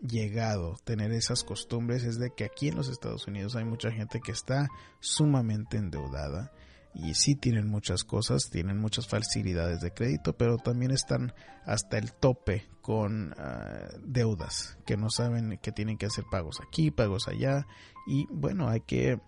llegado 0.00 0.76
tener 0.84 1.12
esas 1.12 1.44
costumbres 1.44 2.02
es 2.02 2.18
de 2.18 2.34
que 2.34 2.44
aquí 2.44 2.68
en 2.68 2.76
los 2.76 2.88
Estados 2.88 3.28
Unidos 3.28 3.54
hay 3.54 3.64
mucha 3.64 3.92
gente 3.92 4.20
que 4.20 4.32
está 4.32 4.68
sumamente 4.98 5.76
endeudada 5.76 6.52
y 6.94 7.14
sí 7.14 7.34
tienen 7.34 7.68
muchas 7.68 8.04
cosas, 8.04 8.50
tienen 8.50 8.78
muchas 8.78 9.06
facilidades 9.06 9.80
de 9.80 9.92
crédito, 9.92 10.36
pero 10.36 10.58
también 10.58 10.90
están 10.90 11.32
hasta 11.64 11.98
el 11.98 12.12
tope 12.12 12.68
con 12.82 13.34
ah, 13.38 13.88
deudas, 14.04 14.76
que 14.84 14.96
no 14.96 15.08
saben 15.08 15.58
que 15.62 15.72
tienen 15.72 15.96
que 15.96 16.06
hacer 16.06 16.24
pagos 16.30 16.60
aquí, 16.66 16.90
pagos 16.90 17.28
allá, 17.28 17.66
y 18.06 18.26
bueno, 18.30 18.68
hay 18.68 18.80
que 18.80 19.20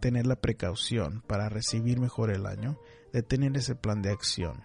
tener 0.00 0.26
la 0.26 0.36
precaución 0.36 1.22
para 1.26 1.48
recibir 1.48 1.98
mejor 1.98 2.30
el 2.30 2.46
año, 2.46 2.78
de 3.12 3.22
tener 3.22 3.56
ese 3.56 3.74
plan 3.74 4.02
de 4.02 4.10
acción. 4.10 4.62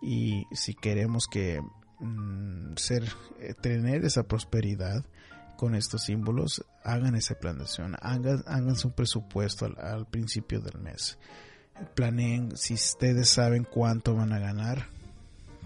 Y 0.00 0.46
si 0.52 0.74
queremos 0.74 1.26
que 1.26 1.60
mm, 2.00 2.76
ser, 2.76 3.04
eh, 3.40 3.54
tener 3.54 4.04
esa 4.04 4.24
prosperidad, 4.24 5.04
con 5.56 5.74
estos 5.74 6.04
símbolos, 6.04 6.64
hagan 6.84 7.16
ese 7.16 7.34
plan 7.34 7.58
de 7.58 7.64
acción, 7.64 7.96
hagan, 8.00 8.44
hagan 8.46 8.76
su 8.76 8.92
presupuesto 8.92 9.66
al 9.66 10.06
principio 10.06 10.60
del 10.60 10.80
mes 10.80 11.18
planeen, 11.94 12.56
si 12.56 12.74
ustedes 12.74 13.28
saben 13.28 13.64
cuánto 13.64 14.14
van 14.14 14.32
a 14.32 14.38
ganar, 14.38 14.86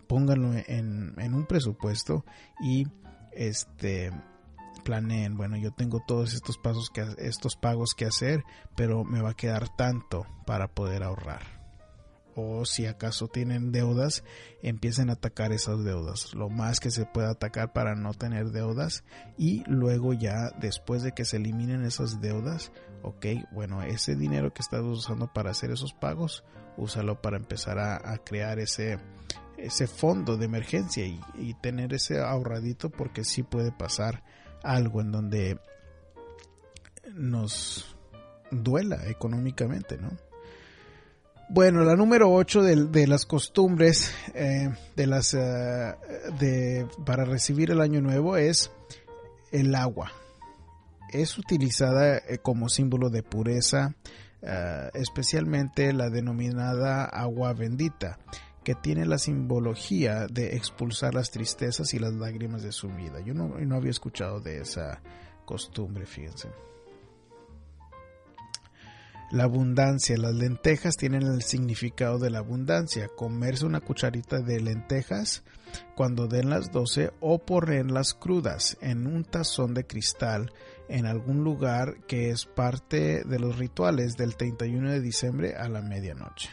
pónganlo 0.06 0.52
en, 0.66 1.34
un 1.34 1.46
presupuesto 1.46 2.24
y 2.60 2.86
este 3.32 4.12
planeen, 4.84 5.36
bueno, 5.36 5.56
yo 5.56 5.70
tengo 5.70 6.00
todos 6.06 6.34
estos 6.34 6.58
pasos 6.58 6.90
que 6.90 7.06
estos 7.18 7.56
pagos 7.56 7.94
que 7.94 8.06
hacer, 8.06 8.44
pero 8.76 9.04
me 9.04 9.20
va 9.20 9.30
a 9.30 9.36
quedar 9.36 9.74
tanto 9.76 10.26
para 10.44 10.68
poder 10.68 11.02
ahorrar 11.02 11.61
o 12.34 12.64
si 12.64 12.86
acaso 12.86 13.28
tienen 13.28 13.72
deudas, 13.72 14.24
empiecen 14.62 15.10
a 15.10 15.14
atacar 15.14 15.52
esas 15.52 15.84
deudas, 15.84 16.34
lo 16.34 16.48
más 16.48 16.80
que 16.80 16.90
se 16.90 17.04
pueda 17.04 17.30
atacar 17.30 17.72
para 17.72 17.94
no 17.94 18.14
tener 18.14 18.50
deudas 18.50 19.04
y 19.36 19.62
luego 19.66 20.12
ya 20.12 20.50
después 20.60 21.02
de 21.02 21.12
que 21.12 21.24
se 21.24 21.36
eliminen 21.36 21.84
esas 21.84 22.20
deudas, 22.20 22.72
ok, 23.02 23.26
bueno, 23.52 23.82
ese 23.82 24.16
dinero 24.16 24.52
que 24.52 24.62
estás 24.62 24.82
usando 24.82 25.32
para 25.32 25.50
hacer 25.50 25.70
esos 25.70 25.92
pagos, 25.92 26.44
úsalo 26.76 27.20
para 27.20 27.36
empezar 27.36 27.78
a, 27.78 28.18
crear 28.24 28.58
ese, 28.58 28.98
ese 29.58 29.86
fondo 29.86 30.36
de 30.36 30.46
emergencia 30.46 31.04
y, 31.04 31.20
y 31.36 31.54
tener 31.54 31.92
ese 31.92 32.20
ahorradito 32.20 32.90
porque 32.90 33.24
sí 33.24 33.42
puede 33.42 33.72
pasar 33.72 34.22
algo 34.62 35.00
en 35.00 35.12
donde 35.12 35.58
nos 37.14 37.96
duela 38.50 39.06
económicamente, 39.06 39.98
¿no? 39.98 40.10
Bueno, 41.54 41.84
la 41.84 41.96
número 41.96 42.32
8 42.32 42.62
de, 42.62 43.06
las 43.06 43.26
costumbres 43.26 44.10
eh, 44.32 44.70
de 44.96 45.06
las, 45.06 45.34
eh, 45.34 45.94
de, 46.40 46.86
para 47.04 47.26
recibir 47.26 47.70
el 47.70 47.82
año 47.82 48.00
nuevo 48.00 48.38
es 48.38 48.72
el 49.50 49.74
agua. 49.74 50.12
Es 51.10 51.36
utilizada 51.36 52.16
eh, 52.16 52.38
como 52.38 52.70
símbolo 52.70 53.10
de 53.10 53.22
pureza, 53.22 53.94
especialmente 54.94 55.92
la 55.92 56.08
denominada 56.08 57.04
agua 57.04 57.52
bendita, 57.52 58.18
que 58.64 58.74
tiene 58.74 59.04
la 59.04 59.18
simbología 59.18 60.28
de 60.28 60.56
expulsar 60.56 61.12
las 61.12 61.30
tristezas 61.30 61.92
y 61.92 61.98
las 61.98 62.14
lágrimas 62.14 62.62
de 62.62 62.72
su 62.72 62.88
vida. 62.88 63.20
Yo 63.20 63.34
no, 63.34 63.48
no 63.58 63.76
había 63.76 63.90
escuchado 63.90 64.40
de 64.40 64.62
esa 64.62 65.02
costumbre, 65.44 66.06
fíjense. 66.06 66.48
La 69.32 69.44
abundancia. 69.44 70.18
Las 70.18 70.34
lentejas 70.34 70.98
tienen 70.98 71.22
el 71.22 71.42
significado 71.42 72.18
de 72.18 72.28
la 72.28 72.40
abundancia. 72.40 73.08
Comerse 73.08 73.64
una 73.64 73.80
cucharita 73.80 74.40
de 74.40 74.60
lentejas 74.60 75.42
cuando 75.96 76.26
den 76.26 76.50
las 76.50 76.70
12 76.70 77.12
o 77.20 77.38
ponerlas 77.38 78.12
crudas 78.12 78.76
en 78.82 79.06
un 79.06 79.24
tazón 79.24 79.72
de 79.72 79.86
cristal 79.86 80.52
en 80.90 81.06
algún 81.06 81.44
lugar 81.44 82.02
que 82.06 82.28
es 82.28 82.44
parte 82.44 83.24
de 83.24 83.38
los 83.38 83.56
rituales 83.56 84.18
del 84.18 84.36
31 84.36 84.90
de 84.90 85.00
diciembre 85.00 85.54
a 85.56 85.66
la 85.70 85.80
medianoche. 85.80 86.50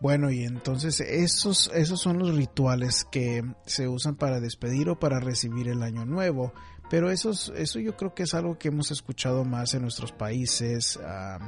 Bueno, 0.00 0.30
y 0.30 0.44
entonces 0.44 1.00
esos, 1.00 1.70
esos 1.74 2.00
son 2.00 2.18
los 2.18 2.34
rituales 2.34 3.04
que 3.04 3.44
se 3.66 3.88
usan 3.88 4.16
para 4.16 4.40
despedir 4.40 4.88
o 4.88 4.98
para 4.98 5.20
recibir 5.20 5.68
el 5.68 5.82
año 5.82 6.06
nuevo. 6.06 6.54
Pero 6.92 7.10
eso, 7.10 7.30
eso 7.30 7.78
yo 7.78 7.96
creo 7.96 8.12
que 8.12 8.24
es 8.24 8.34
algo 8.34 8.58
que 8.58 8.68
hemos 8.68 8.90
escuchado 8.90 9.46
más 9.46 9.72
en 9.72 9.80
nuestros 9.80 10.12
países. 10.12 11.00
Ah, 11.02 11.38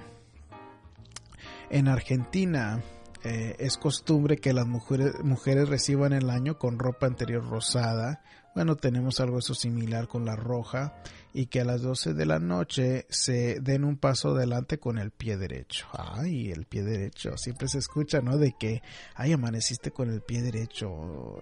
en 1.68 1.86
Argentina 1.86 2.82
eh, 3.22 3.54
es 3.58 3.76
costumbre 3.76 4.38
que 4.38 4.54
las 4.54 4.66
mujeres, 4.66 5.22
mujeres 5.22 5.68
reciban 5.68 6.14
el 6.14 6.30
año 6.30 6.58
con 6.58 6.78
ropa 6.78 7.08
interior 7.08 7.46
rosada 7.46 8.22
bueno, 8.54 8.76
tenemos 8.76 9.18
algo 9.18 9.40
eso 9.40 9.52
similar 9.52 10.06
con 10.06 10.24
la 10.24 10.36
roja 10.36 10.94
y 11.32 11.46
que 11.46 11.60
a 11.60 11.64
las 11.64 11.82
12 11.82 12.14
de 12.14 12.24
la 12.24 12.38
noche 12.38 13.04
se 13.10 13.58
den 13.60 13.82
un 13.82 13.96
paso 13.96 14.28
adelante 14.28 14.78
con 14.78 14.98
el 14.98 15.10
pie 15.10 15.36
derecho. 15.36 15.88
Ay, 15.92 16.52
el 16.52 16.64
pie 16.64 16.84
derecho. 16.84 17.36
Siempre 17.36 17.66
se 17.66 17.78
escucha, 17.78 18.20
¿no? 18.20 18.38
De 18.38 18.54
que, 18.56 18.80
ay, 19.16 19.32
amaneciste 19.32 19.90
con 19.90 20.08
el 20.08 20.20
pie 20.20 20.40
derecho. 20.42 21.40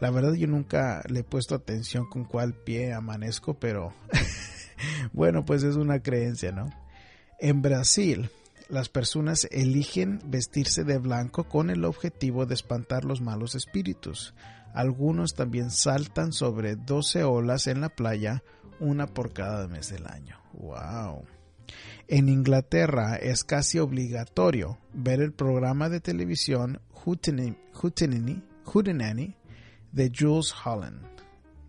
La 0.00 0.10
verdad 0.10 0.34
yo 0.34 0.46
nunca 0.46 1.02
le 1.08 1.20
he 1.20 1.24
puesto 1.24 1.54
atención 1.54 2.08
con 2.08 2.24
cuál 2.24 2.54
pie 2.54 2.92
amanezco, 2.92 3.54
pero 3.54 3.94
bueno, 5.12 5.44
pues 5.44 5.62
es 5.62 5.76
una 5.76 6.00
creencia, 6.00 6.52
¿no? 6.52 6.70
En 7.38 7.62
Brasil, 7.62 8.30
las 8.68 8.88
personas 8.88 9.46
eligen 9.50 10.20
vestirse 10.26 10.84
de 10.84 10.98
blanco 10.98 11.44
con 11.44 11.70
el 11.70 11.84
objetivo 11.84 12.46
de 12.46 12.54
espantar 12.54 13.04
los 13.04 13.20
malos 13.20 13.54
espíritus. 13.54 14.34
Algunos 14.74 15.34
también 15.34 15.70
saltan 15.70 16.32
sobre 16.32 16.76
12 16.76 17.24
olas 17.24 17.66
en 17.66 17.80
la 17.80 17.88
playa, 17.88 18.42
una 18.80 19.06
por 19.06 19.32
cada 19.32 19.68
mes 19.68 19.90
del 19.90 20.06
año. 20.06 20.38
¡Wow! 20.52 21.24
En 22.08 22.28
Inglaterra 22.28 23.16
es 23.16 23.44
casi 23.44 23.78
obligatorio 23.78 24.78
ver 24.92 25.20
el 25.20 25.32
programa 25.32 25.88
de 25.88 26.00
televisión 26.00 26.80
Hootenanny 26.92 27.56
de 29.92 30.12
Jules 30.16 30.54
Holland. 30.64 31.02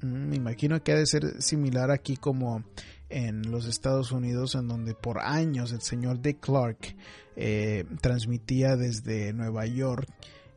Mm, 0.02 0.30
me 0.30 0.36
imagino 0.36 0.82
que 0.84 0.92
ha 0.92 0.96
de 0.96 1.06
ser 1.06 1.42
similar 1.42 1.92
aquí 1.92 2.18
como 2.18 2.64
en 3.10 3.50
los 3.52 3.66
Estados 3.66 4.12
Unidos, 4.12 4.56
en 4.56 4.68
donde 4.68 4.94
por 4.94 5.20
años 5.20 5.72
el 5.72 5.82
señor 5.82 6.22
Dick 6.22 6.40
Clark 6.42 6.96
eh, 7.36 7.86
transmitía 8.02 8.76
desde 8.76 9.34
Nueva 9.34 9.66
York 9.66 10.08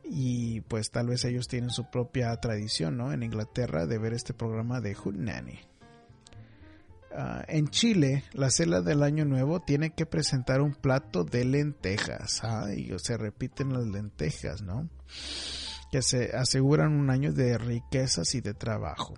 y 0.03 0.61
pues 0.61 0.91
tal 0.91 1.07
vez 1.07 1.23
ellos 1.23 1.47
tienen 1.47 1.69
su 1.69 1.89
propia 1.89 2.35
tradición, 2.37 2.97
¿no? 2.97 3.13
En 3.13 3.23
Inglaterra 3.23 3.85
de 3.85 3.97
ver 3.97 4.13
este 4.13 4.33
programa 4.33 4.81
de 4.81 4.93
Hood 4.93 5.15
Nanny. 5.15 5.59
Ah, 7.13 7.43
en 7.47 7.67
Chile, 7.67 8.23
la 8.33 8.49
cena 8.49 8.81
del 8.81 9.03
Año 9.03 9.25
Nuevo 9.25 9.59
tiene 9.61 9.91
que 9.91 10.05
presentar 10.05 10.61
un 10.61 10.73
plato 10.73 11.23
de 11.23 11.45
lentejas. 11.45 12.43
¿ah? 12.43 12.67
Se 12.97 13.17
repiten 13.17 13.73
las 13.73 13.85
lentejas, 13.85 14.61
¿no? 14.61 14.89
Que 15.91 16.01
se 16.01 16.35
aseguran 16.35 16.93
un 16.93 17.09
año 17.09 17.33
de 17.33 17.57
riquezas 17.57 18.33
y 18.35 18.41
de 18.41 18.53
trabajo. 18.53 19.15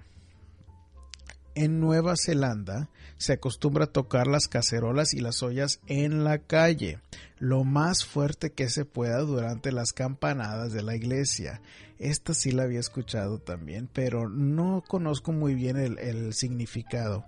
En 1.56 1.80
Nueva 1.80 2.16
Zelanda 2.18 2.90
se 3.18 3.34
acostumbra 3.34 3.86
a 3.86 3.92
tocar 3.92 4.26
las 4.26 4.48
cacerolas 4.48 5.14
y 5.14 5.20
las 5.20 5.44
ollas 5.44 5.80
en 5.86 6.24
la 6.24 6.40
calle, 6.40 7.00
lo 7.38 7.64
más 7.64 8.06
fuerte 8.06 8.52
que 8.52 8.70
se 8.70 8.86
pueda 8.86 9.20
durante 9.20 9.72
las 9.72 9.94
campanadas 9.94 10.74
de 10.74 10.82
la 10.82 10.96
iglesia. 10.96 11.62
Esta 12.00 12.34
sí 12.34 12.52
la 12.52 12.64
había 12.64 12.80
escuchado 12.80 13.38
también, 13.38 13.88
pero 13.94 14.28
no 14.30 14.84
conozco 14.88 15.32
muy 15.32 15.54
bien 15.54 15.78
el, 15.78 16.34
significado. 16.34 17.24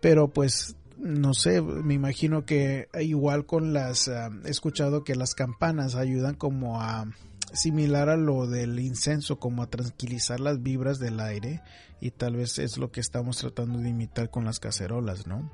Pero 0.00 0.28
pues 0.28 0.76
no 0.96 1.34
sé, 1.34 1.60
me 1.60 1.94
imagino 1.94 2.44
que 2.44 2.88
igual 3.00 3.44
con 3.44 3.72
las 3.72 4.08
ah, 4.08 4.30
he 4.44 4.50
escuchado 4.50 5.02
que 5.02 5.16
las 5.16 5.34
campanas 5.34 5.96
ayudan 5.96 6.36
como 6.36 6.80
a 6.80 7.06
similar 7.54 8.08
a 8.08 8.16
lo 8.16 8.46
del 8.46 8.78
incenso, 8.78 9.38
como 9.38 9.62
a 9.62 9.70
tranquilizar 9.70 10.40
las 10.40 10.62
vibras 10.62 10.98
del 10.98 11.20
aire 11.20 11.62
y 12.00 12.10
tal 12.10 12.36
vez 12.36 12.58
es 12.58 12.78
lo 12.78 12.90
que 12.90 13.00
estamos 13.00 13.38
tratando 13.38 13.78
de 13.78 13.88
imitar 13.88 14.30
con 14.30 14.44
las 14.44 14.60
cacerolas, 14.60 15.26
¿no? 15.26 15.50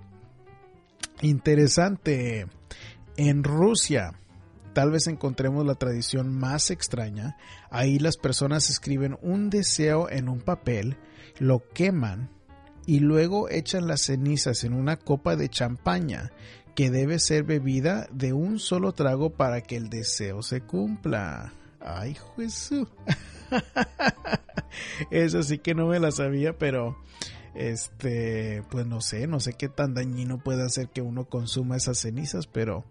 Interesante. 1.23 2.47
En 3.17 3.45
Rusia, 3.45 4.13
tal 4.73 4.91
vez 4.91 5.07
encontremos 5.07 5.65
la 5.65 5.75
tradición 5.75 6.35
más 6.35 6.71
extraña. 6.71 7.37
Ahí 7.71 7.99
las 7.99 8.17
personas 8.17 8.69
escriben 8.71 9.17
un 9.23 9.51
deseo 9.51 10.11
en 10.11 10.29
un 10.29 10.41
papel, 10.41 10.97
lo 11.39 11.63
queman 11.73 12.31
y 12.87 13.01
luego 13.01 13.49
echan 13.49 13.87
las 13.87 14.03
cenizas 14.03 14.65
en 14.65 14.75
una 14.75 14.97
copa 14.97 15.37
de 15.37 15.49
champaña 15.49 16.33
que 16.75 16.91
debe 16.91 17.19
ser 17.19 17.45
bebida 17.45 18.07
de 18.13 18.33
un 18.33 18.59
solo 18.59 18.93
trago 18.93 19.31
para 19.31 19.61
que 19.63 19.77
el 19.77 19.89
deseo 19.89 20.43
se 20.43 20.61
cumpla. 20.61 21.53
Ay, 21.85 22.17
Jesús. 22.37 22.89
Eso 25.11 25.43
sí 25.43 25.59
que 25.59 25.75
no 25.75 25.87
me 25.89 26.01
la 26.01 26.11
sabía, 26.11 26.59
pero 26.59 26.97
este, 27.55 28.63
pues 28.71 28.87
no 28.87 29.03
sé, 29.03 29.27
no 29.27 29.39
sé 29.39 29.53
qué 29.53 29.69
tan 29.69 29.93
dañino 29.93 30.43
puede 30.43 30.65
hacer 30.65 30.89
que 30.89 31.03
uno 31.03 31.27
consuma 31.27 31.77
esas 31.77 31.99
cenizas, 31.99 32.47
pero 32.47 32.85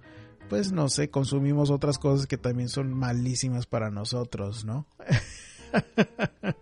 pues 0.47 0.71
no 0.71 0.89
sé, 0.89 1.09
consumimos 1.09 1.71
otras 1.71 1.97
cosas 1.97 2.27
que 2.27 2.37
también 2.37 2.69
son 2.69 2.93
malísimas 2.93 3.65
para 3.65 3.89
nosotros, 3.89 4.63
¿no? 4.63 4.85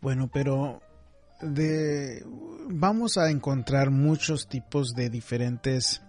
bueno, 0.00 0.28
pero 0.32 0.82
de 1.40 2.24
vamos 2.68 3.18
a 3.18 3.30
encontrar 3.30 3.90
muchos 3.90 4.48
tipos 4.48 4.94
de 4.94 5.10
diferentes 5.10 6.02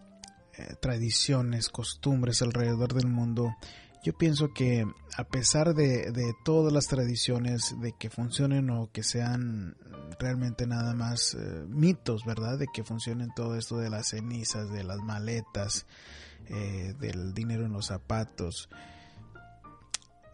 eh, 0.57 0.75
tradiciones, 0.79 1.69
costumbres 1.69 2.41
alrededor 2.41 2.93
del 2.93 3.07
mundo, 3.07 3.55
yo 4.03 4.13
pienso 4.13 4.53
que 4.53 4.85
a 5.17 5.23
pesar 5.25 5.73
de, 5.73 6.33
todas 6.45 6.71
las 6.71 6.87
tradiciones, 6.87 7.75
de 7.81 7.91
que 7.91 8.09
funcionen 8.09 8.69
o 8.69 8.89
que 8.91 9.03
sean 9.03 9.75
realmente 10.19 10.65
nada 10.65 10.93
más 10.93 11.33
eh, 11.33 11.65
mitos, 11.67 12.23
¿verdad? 12.23 12.57
De 12.57 12.67
que 12.73 12.83
funcionen 12.83 13.33
todo 13.35 13.57
esto 13.57 13.77
de 13.77 13.89
las 13.89 14.07
cenizas, 14.09 14.71
de 14.71 14.83
las 14.83 14.99
maletas, 14.99 15.87
eh, 16.47 16.93
del 16.99 17.33
dinero 17.33 17.65
en 17.65 17.73
los 17.73 17.87
zapatos. 17.87 18.69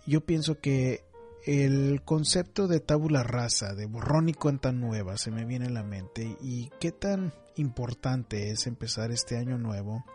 Yo 0.06 0.26
pienso 0.26 0.60
que 0.60 1.04
el 1.46 2.02
concepto 2.04 2.68
de 2.68 2.80
tabula 2.80 3.24
rasa, 3.24 3.74
de 3.74 3.86
borrón 3.86 4.30
y 4.30 4.34
cuenta 4.34 4.72
nueva, 4.72 5.18
se 5.18 5.32
me 5.32 5.46
viene 5.46 5.66
a 5.68 5.72
la 5.72 5.84
mente 5.84 6.38
y 6.42 6.70
qué 6.80 6.92
tan 6.92 7.34
importante 7.56 8.50
es 8.50 8.66
empezar 8.66 9.12
este 9.12 9.38
año 9.38 9.58
nuevo 9.58 10.06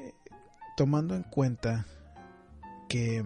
eh, 0.00 0.12
tomando 0.76 1.14
en 1.14 1.22
cuenta 1.22 1.86
que 2.88 3.24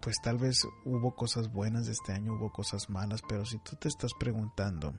pues 0.00 0.16
tal 0.22 0.38
vez 0.38 0.66
hubo 0.84 1.14
cosas 1.14 1.52
buenas 1.52 1.88
este 1.88 2.12
año, 2.12 2.34
hubo 2.34 2.50
cosas 2.52 2.88
malas, 2.88 3.20
pero 3.28 3.44
si 3.44 3.58
tú 3.58 3.76
te 3.76 3.88
estás 3.88 4.12
preguntando 4.18 4.94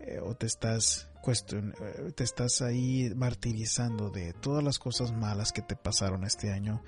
eh, 0.00 0.18
o 0.20 0.34
te 0.34 0.46
estás 0.46 1.08
cuestion 1.22 1.74
eh, 1.80 2.12
te 2.12 2.24
estás 2.24 2.60
ahí 2.60 3.12
martirizando 3.14 4.10
de 4.10 4.32
todas 4.32 4.64
las 4.64 4.78
cosas 4.78 5.12
malas 5.12 5.52
que 5.52 5.62
te 5.62 5.76
pasaron 5.76 6.24
este 6.24 6.52
año, 6.52 6.82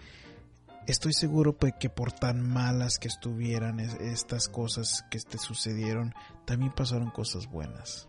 estoy 0.87 1.13
seguro 1.13 1.57
pues, 1.57 1.75
que 1.79 1.91
por 1.91 2.13
tan 2.13 2.43
malas 2.43 2.99
que 2.99 3.09
estuvieran 3.09 3.81
estas 3.81 4.49
cosas 4.49 5.05
que 5.11 5.19
te 5.19 5.39
sucedieron, 5.39 6.15
también 6.45 6.73
pasaron 6.73 7.11
cosas 7.11 7.47
buenas. 7.47 8.09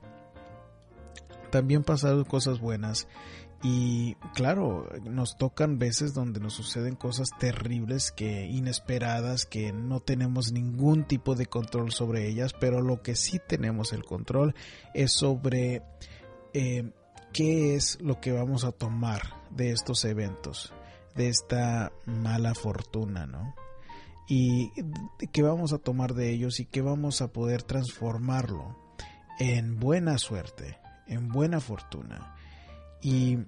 También 1.52 1.84
pasaron 1.84 2.26
cosas 2.26 2.60
buenas 2.60 3.08
y 3.64 4.16
claro, 4.36 4.88
nos 5.04 5.36
tocan 5.38 5.80
veces 5.80 6.14
donde 6.14 6.40
nos 6.40 6.54
suceden 6.54 6.96
cosas 6.96 7.30
terribles 7.40 8.12
que 8.12 8.46
inesperadas 8.46 9.46
que 9.46 9.74
no 9.74 10.00
tenemos 10.00 10.52
ningún 10.52 11.06
tipo 11.06 11.36
de 11.36 11.48
control 11.48 11.92
sobre 11.92 12.28
ellas, 12.28 12.54
pero 12.54 12.82
lo 12.82 13.02
que 13.02 13.16
sí 13.16 13.40
tenemos 13.48 13.94
el 13.94 14.04
control 14.04 14.54
es 14.94 15.14
sobre 15.14 15.82
eh, 16.54 16.92
qué 17.34 17.76
es 17.76 18.00
lo 18.02 18.20
que 18.20 18.32
vamos 18.32 18.64
a 18.64 18.72
tomar 18.72 19.22
de 19.50 19.72
estos 19.72 20.06
eventos 20.06 20.74
de 21.18 21.30
esta 21.30 21.92
mala 22.06 22.54
fortuna, 22.54 23.26
¿no? 23.26 23.56
Y 24.30 24.72
qué 25.32 25.42
vamos 25.42 25.74
a 25.74 25.78
tomar 25.78 26.14
de 26.14 26.30
ellos 26.32 26.60
y 26.60 26.66
qué 26.66 26.82
vamos 26.82 27.22
a 27.22 27.32
poder 27.32 27.64
transformarlo 27.64 28.76
en 29.40 29.80
buena 29.80 30.18
suerte, 30.18 30.78
en 31.08 31.30
buena 31.30 31.60
fortuna. 31.60 32.36
Y 33.02 33.40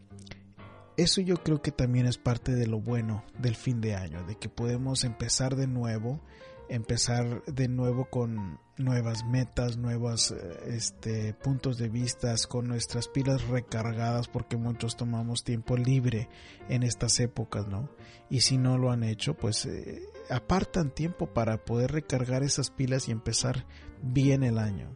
eso 0.97 1.21
yo 1.21 1.37
creo 1.37 1.61
que 1.61 1.71
también 1.71 2.05
es 2.05 2.17
parte 2.17 2.53
de 2.53 2.67
lo 2.67 2.79
bueno 2.79 3.23
del 3.37 3.55
fin 3.55 3.81
de 3.81 3.95
año, 3.95 4.25
de 4.25 4.35
que 4.35 4.49
podemos 4.49 5.03
empezar 5.03 5.55
de 5.55 5.67
nuevo, 5.67 6.21
empezar 6.69 7.43
de 7.45 7.67
nuevo 7.67 8.05
con 8.05 8.59
nuevas 8.77 9.25
metas, 9.25 9.77
nuevos 9.77 10.31
eh, 10.31 10.35
este, 10.67 11.33
puntos 11.33 11.77
de 11.77 11.89
vista, 11.89 12.33
con 12.47 12.67
nuestras 12.67 13.07
pilas 13.07 13.47
recargadas, 13.47 14.27
porque 14.27 14.55
muchos 14.55 14.95
tomamos 14.95 15.43
tiempo 15.43 15.75
libre 15.75 16.29
en 16.69 16.83
estas 16.83 17.19
épocas, 17.19 17.67
¿no? 17.67 17.89
Y 18.29 18.41
si 18.41 18.57
no 18.57 18.77
lo 18.77 18.91
han 18.91 19.03
hecho, 19.03 19.33
pues 19.33 19.65
eh, 19.65 20.01
apartan 20.29 20.91
tiempo 20.91 21.27
para 21.27 21.57
poder 21.65 21.91
recargar 21.91 22.43
esas 22.43 22.69
pilas 22.69 23.09
y 23.09 23.11
empezar 23.11 23.65
bien 24.01 24.43
el 24.43 24.57
año. 24.57 24.95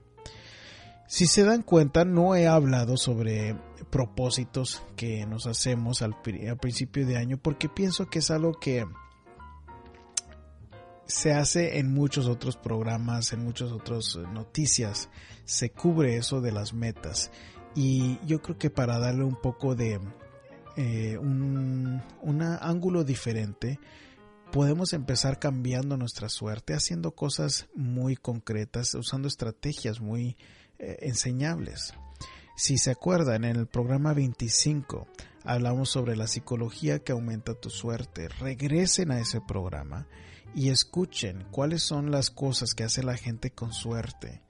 Si 1.07 1.27
se 1.27 1.43
dan 1.43 1.61
cuenta, 1.61 2.05
no 2.05 2.35
he 2.35 2.47
hablado 2.47 2.97
sobre 2.97 3.55
propósitos 3.91 4.81
que 4.95 5.25
nos 5.27 5.45
hacemos 5.45 6.01
al, 6.01 6.15
al 6.49 6.57
principio 6.57 7.05
de 7.05 7.17
año 7.17 7.37
porque 7.37 7.69
pienso 7.69 8.07
que 8.07 8.19
es 8.19 8.31
algo 8.31 8.53
que 8.53 8.85
se 11.13 11.31
hace 11.31 11.77
en 11.77 11.93
muchos 11.93 12.27
otros 12.27 12.57
programas, 12.57 13.33
en 13.33 13.43
muchas 13.43 13.71
otras 13.71 14.15
eh, 14.15 14.23
noticias, 14.33 15.09
se 15.45 15.69
cubre 15.69 16.17
eso 16.17 16.41
de 16.41 16.51
las 16.51 16.73
metas. 16.73 17.29
Y 17.75 18.17
yo 18.25 18.41
creo 18.41 18.57
que 18.57 18.71
para 18.71 18.97
darle 18.97 19.23
un 19.23 19.39
poco 19.39 19.75
de 19.75 19.99
eh, 20.75 21.17
un 21.19 22.01
ángulo 22.61 23.03
diferente, 23.03 23.79
podemos 24.51 24.93
empezar 24.93 25.37
cambiando 25.37 25.97
nuestra 25.97 26.29
suerte 26.29 26.73
haciendo 26.73 27.11
cosas 27.11 27.67
muy 27.75 28.15
concretas, 28.15 28.95
usando 28.95 29.27
estrategias 29.27 30.01
muy 30.01 30.35
eh, 30.79 30.97
enseñables. 31.01 31.93
Si 32.55 32.79
se 32.79 32.89
acuerdan, 32.89 33.43
en 33.43 33.55
el 33.57 33.67
programa 33.67 34.13
25 34.13 35.07
hablamos 35.43 35.89
sobre 35.89 36.15
la 36.15 36.25
psicología 36.25 36.99
que 36.99 37.11
aumenta 37.11 37.53
tu 37.53 37.69
suerte. 37.69 38.29
Regresen 38.29 39.11
a 39.11 39.19
ese 39.19 39.41
programa 39.41 40.07
y 40.55 40.69
escuchen 40.69 41.45
cuáles 41.51 41.83
son 41.83 42.11
las 42.11 42.29
cosas 42.29 42.73
que 42.73 42.83
hace 42.83 43.03
la 43.03 43.17
gente 43.17 43.51
con 43.51 43.73
suerte. 43.73 44.41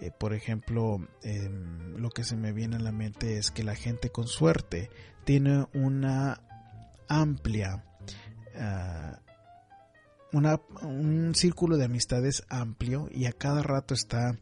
Eh, 0.00 0.10
por 0.10 0.34
ejemplo, 0.34 1.06
em, 1.22 1.96
lo 1.96 2.10
que 2.10 2.24
se 2.24 2.36
me 2.36 2.52
viene 2.52 2.76
a 2.76 2.80
la 2.80 2.92
mente 2.92 3.38
es 3.38 3.50
que 3.50 3.64
la 3.64 3.74
gente 3.74 4.10
con 4.10 4.26
suerte 4.26 4.90
tiene 5.24 5.66
una 5.74 6.40
amplia, 7.08 7.84
ah, 8.56 9.20
un 10.32 11.34
círculo 11.34 11.76
de 11.76 11.86
amistades 11.86 12.44
amplio 12.48 13.08
y 13.10 13.26
a 13.26 13.32
cada 13.32 13.62
rato 13.62 13.94
está 13.94 14.38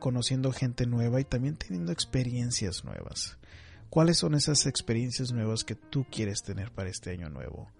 conociendo 0.00 0.52
gente 0.52 0.86
nueva 0.86 1.20
y 1.20 1.24
también 1.24 1.56
teniendo 1.56 1.92
experiencias 1.92 2.84
nuevas. 2.84 3.38
¿Cuáles 3.90 4.18
son 4.18 4.34
esas 4.34 4.66
experiencias 4.66 5.32
nuevas 5.32 5.64
que 5.64 5.74
tú 5.74 6.04
quieres 6.10 6.42
tener 6.42 6.72
para 6.72 6.90
este 6.90 7.10
año 7.10 7.28
nuevo? 7.28 7.70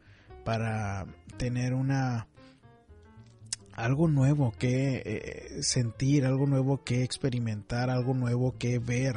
Para 0.44 1.06
tener 1.38 1.74
una 1.74 2.28
algo 3.84 4.08
nuevo 4.08 4.52
que 4.58 5.02
eh, 5.04 5.62
sentir, 5.62 6.26
algo 6.26 6.46
nuevo 6.46 6.84
que 6.84 7.02
experimentar, 7.02 7.90
algo 7.90 8.14
nuevo 8.14 8.56
que 8.58 8.78
ver 8.78 9.16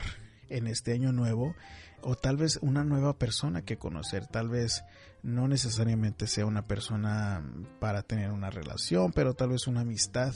en 0.49 0.67
este 0.67 0.93
año 0.93 1.11
nuevo 1.11 1.55
o 2.01 2.15
tal 2.15 2.37
vez 2.37 2.59
una 2.61 2.83
nueva 2.83 3.17
persona 3.17 3.63
que 3.63 3.77
conocer, 3.77 4.27
tal 4.27 4.49
vez 4.49 4.83
no 5.21 5.47
necesariamente 5.47 6.27
sea 6.27 6.45
una 6.45 6.63
persona 6.63 7.43
para 7.79 8.03
tener 8.03 8.31
una 8.31 8.49
relación, 8.49 9.13
pero 9.13 9.33
tal 9.33 9.49
vez 9.49 9.67
una 9.67 9.81
amistad. 9.81 10.33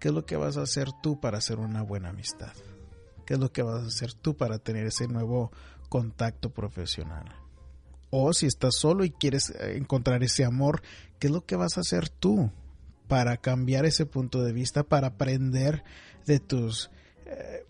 ¿Qué 0.00 0.08
es 0.08 0.14
lo 0.14 0.26
que 0.26 0.36
vas 0.36 0.56
a 0.56 0.62
hacer 0.62 0.88
tú 1.02 1.20
para 1.20 1.38
hacer 1.38 1.58
una 1.58 1.82
buena 1.82 2.10
amistad? 2.10 2.52
¿Qué 3.24 3.34
es 3.34 3.40
lo 3.40 3.52
que 3.52 3.62
vas 3.62 3.84
a 3.84 3.86
hacer 3.86 4.12
tú 4.12 4.36
para 4.36 4.58
tener 4.58 4.86
ese 4.86 5.06
nuevo 5.06 5.52
contacto 5.88 6.50
profesional? 6.50 7.24
O 8.10 8.32
si 8.32 8.46
estás 8.46 8.76
solo 8.76 9.04
y 9.04 9.10
quieres 9.10 9.50
eh, 9.50 9.76
encontrar 9.76 10.22
ese 10.22 10.44
amor, 10.44 10.82
¿qué 11.18 11.28
es 11.28 11.32
lo 11.32 11.44
que 11.44 11.56
vas 11.56 11.76
a 11.76 11.80
hacer 11.80 12.08
tú 12.08 12.50
para 13.08 13.36
cambiar 13.36 13.84
ese 13.84 14.06
punto 14.06 14.42
de 14.42 14.52
vista, 14.52 14.82
para 14.82 15.08
aprender 15.08 15.84
de 16.26 16.40
tus 16.40 16.90
eh, 17.26 17.64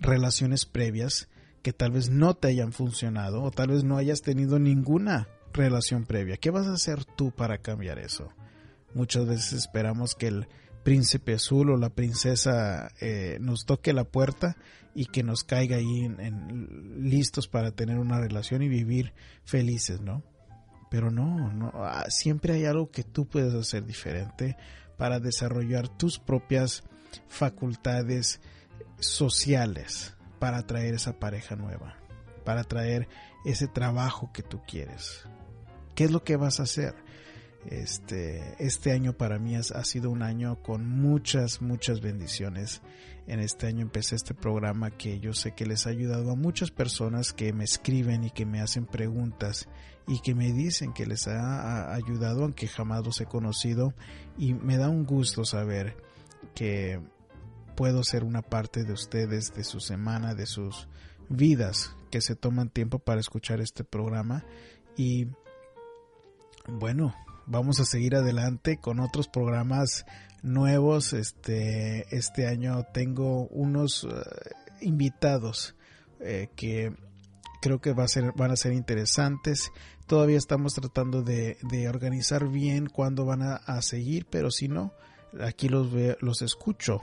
relaciones 0.00 0.66
previas 0.66 1.28
que 1.62 1.72
tal 1.72 1.92
vez 1.92 2.10
no 2.10 2.34
te 2.34 2.48
hayan 2.48 2.72
funcionado 2.72 3.42
o 3.42 3.50
tal 3.50 3.68
vez 3.68 3.84
no 3.84 3.96
hayas 3.96 4.22
tenido 4.22 4.58
ninguna 4.58 5.28
relación 5.52 6.04
previa. 6.04 6.36
¿Qué 6.36 6.50
vas 6.50 6.66
a 6.66 6.74
hacer 6.74 7.04
tú 7.04 7.30
para 7.30 7.58
cambiar 7.58 7.98
eso? 7.98 8.28
Muchas 8.94 9.26
veces 9.26 9.52
esperamos 9.52 10.14
que 10.14 10.26
el 10.26 10.48
príncipe 10.82 11.34
azul 11.34 11.70
o 11.70 11.76
la 11.76 11.90
princesa 11.90 12.90
eh, 13.00 13.38
nos 13.40 13.64
toque 13.64 13.92
la 13.92 14.04
puerta 14.04 14.56
y 14.94 15.06
que 15.06 15.22
nos 15.22 15.44
caiga 15.44 15.76
ahí 15.76 16.14
listos 16.98 17.48
para 17.48 17.70
tener 17.70 17.98
una 17.98 18.20
relación 18.20 18.62
y 18.62 18.68
vivir 18.68 19.14
felices, 19.44 20.00
¿no? 20.00 20.22
Pero 20.92 21.10
no, 21.10 21.50
no, 21.54 21.72
ah, 21.74 22.04
siempre 22.10 22.52
hay 22.52 22.66
algo 22.66 22.90
que 22.90 23.02
tú 23.02 23.26
puedes 23.26 23.54
hacer 23.54 23.86
diferente 23.86 24.58
para 24.98 25.20
desarrollar 25.20 25.88
tus 25.88 26.18
propias 26.18 26.84
facultades 27.28 28.42
sociales 29.00 30.14
para 30.38 30.58
atraer 30.58 30.92
esa 30.92 31.14
pareja 31.18 31.56
nueva, 31.56 31.96
para 32.44 32.62
traer 32.64 33.08
ese 33.46 33.68
trabajo 33.68 34.32
que 34.34 34.42
tú 34.42 34.60
quieres. 34.68 35.22
¿Qué 35.94 36.04
es 36.04 36.10
lo 36.10 36.24
que 36.24 36.36
vas 36.36 36.60
a 36.60 36.64
hacer? 36.64 36.94
Este, 37.66 38.56
este 38.58 38.92
año 38.92 39.12
para 39.12 39.38
mí 39.38 39.54
ha 39.54 39.84
sido 39.84 40.10
un 40.10 40.22
año 40.22 40.60
con 40.62 40.88
muchas, 40.88 41.62
muchas 41.62 42.00
bendiciones. 42.00 42.82
En 43.26 43.38
este 43.38 43.68
año 43.68 43.82
empecé 43.82 44.16
este 44.16 44.34
programa 44.34 44.90
que 44.90 45.20
yo 45.20 45.32
sé 45.32 45.52
que 45.52 45.64
les 45.64 45.86
ha 45.86 45.90
ayudado 45.90 46.32
a 46.32 46.36
muchas 46.36 46.70
personas 46.70 47.32
que 47.32 47.52
me 47.52 47.64
escriben 47.64 48.24
y 48.24 48.30
que 48.30 48.46
me 48.46 48.60
hacen 48.60 48.84
preguntas 48.84 49.68
y 50.08 50.20
que 50.20 50.34
me 50.34 50.52
dicen 50.52 50.92
que 50.92 51.06
les 51.06 51.28
ha 51.28 51.94
ayudado 51.94 52.42
aunque 52.42 52.66
jamás 52.66 53.04
los 53.04 53.20
he 53.20 53.26
conocido 53.26 53.94
y 54.36 54.54
me 54.54 54.76
da 54.76 54.88
un 54.88 55.04
gusto 55.04 55.44
saber 55.44 55.96
que 56.56 57.00
puedo 57.76 58.02
ser 58.02 58.24
una 58.24 58.42
parte 58.42 58.82
de 58.82 58.92
ustedes, 58.92 59.54
de 59.54 59.62
su 59.62 59.78
semana, 59.78 60.34
de 60.34 60.46
sus 60.46 60.88
vidas 61.28 61.94
que 62.10 62.20
se 62.20 62.34
toman 62.34 62.68
tiempo 62.68 62.98
para 62.98 63.20
escuchar 63.20 63.60
este 63.60 63.84
programa 63.84 64.44
y 64.96 65.28
bueno, 66.68 67.14
vamos 67.46 67.80
a 67.80 67.84
seguir 67.84 68.14
adelante 68.16 68.78
con 68.78 69.00
otros 69.00 69.28
programas 69.28 70.04
nuevos. 70.42 71.12
Este, 71.12 72.06
este 72.16 72.46
año 72.46 72.84
tengo 72.92 73.46
unos 73.48 74.04
eh, 74.04 74.08
invitados 74.80 75.74
eh, 76.20 76.48
que 76.56 76.94
creo 77.60 77.80
que 77.80 77.92
va 77.92 78.04
a 78.04 78.08
ser, 78.08 78.32
van 78.36 78.50
a 78.50 78.56
ser 78.56 78.72
interesantes. 78.72 79.70
Todavía 80.06 80.38
estamos 80.38 80.74
tratando 80.74 81.22
de, 81.22 81.56
organizar 81.88 82.48
bien 82.48 82.86
cuándo 82.86 83.24
van 83.24 83.42
a, 83.42 83.82
seguir, 83.82 84.26
pero 84.28 84.50
si 84.50 84.68
no, 84.68 84.92
aquí 85.40 85.68
los, 85.68 85.88
los 86.20 86.42
escucho. 86.42 87.00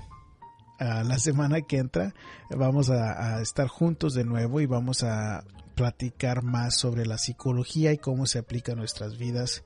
a 0.79 1.03
la 1.03 1.17
semana 1.19 1.61
que 1.61 1.77
entra 1.77 2.13
vamos 2.49 2.89
a 2.89 3.41
estar 3.41 3.67
juntos 3.67 4.13
de 4.13 4.25
nuevo 4.25 4.61
y 4.61 4.65
vamos 4.65 5.03
a 5.03 5.43
platicar 5.79 6.43
más 6.43 6.77
sobre 6.77 7.05
la 7.05 7.17
psicología 7.17 7.93
y 7.93 7.97
cómo 7.97 8.25
se 8.25 8.37
aplica 8.37 8.73
a 8.73 8.75
nuestras 8.75 9.17
vidas. 9.17 9.63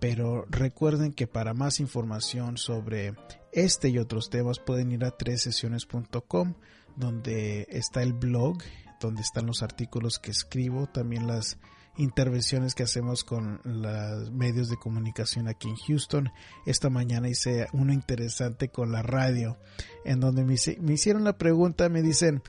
Pero 0.00 0.46
recuerden 0.48 1.12
que 1.12 1.26
para 1.26 1.54
más 1.54 1.80
información 1.80 2.58
sobre 2.58 3.14
este 3.52 3.88
y 3.88 3.98
otros 3.98 4.30
temas 4.30 4.58
pueden 4.58 4.92
ir 4.92 5.04
a 5.04 5.10
tresesiones.com 5.10 6.54
donde 6.96 7.66
está 7.70 8.02
el 8.02 8.12
blog, 8.12 8.58
donde 9.00 9.22
están 9.22 9.46
los 9.46 9.62
artículos 9.62 10.18
que 10.18 10.30
escribo, 10.30 10.86
también 10.86 11.26
las 11.26 11.58
intervenciones 11.98 12.74
que 12.74 12.82
hacemos 12.82 13.24
con 13.24 13.60
los 13.64 14.30
medios 14.30 14.68
de 14.68 14.76
comunicación 14.76 15.48
aquí 15.48 15.68
en 15.68 15.76
Houston. 15.76 16.30
Esta 16.66 16.90
mañana 16.90 17.28
hice 17.28 17.68
uno 17.72 17.92
interesante 17.92 18.68
con 18.68 18.92
la 18.92 19.02
radio, 19.02 19.58
en 20.04 20.20
donde 20.20 20.44
me, 20.44 20.56
me 20.80 20.92
hicieron 20.92 21.24
la 21.24 21.38
pregunta, 21.38 21.88
me 21.88 22.02
dicen, 22.02 22.42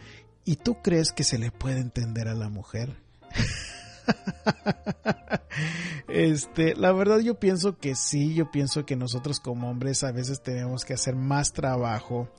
¿Y 0.48 0.56
tú 0.56 0.82
crees 0.82 1.12
que 1.12 1.26
se 1.26 1.38
le 1.38 1.52
puede 1.52 1.82
entender 1.82 2.30
a 2.30 2.34
la 2.34 2.48
mujer? 2.48 2.96
este, 6.08 6.76
la 6.76 6.92
verdad 6.92 7.20
yo 7.20 7.40
pienso 7.40 7.78
que 7.78 7.96
sí, 7.96 8.34
yo 8.34 8.50
pienso 8.52 8.86
que 8.86 8.96
nosotros 8.96 9.40
como 9.40 9.70
hombres 9.70 10.04
a 10.04 10.12
veces 10.12 10.42
tenemos 10.42 10.86
que 10.86 10.94
hacer 10.94 11.16
más 11.16 11.54
trabajo 11.54 12.30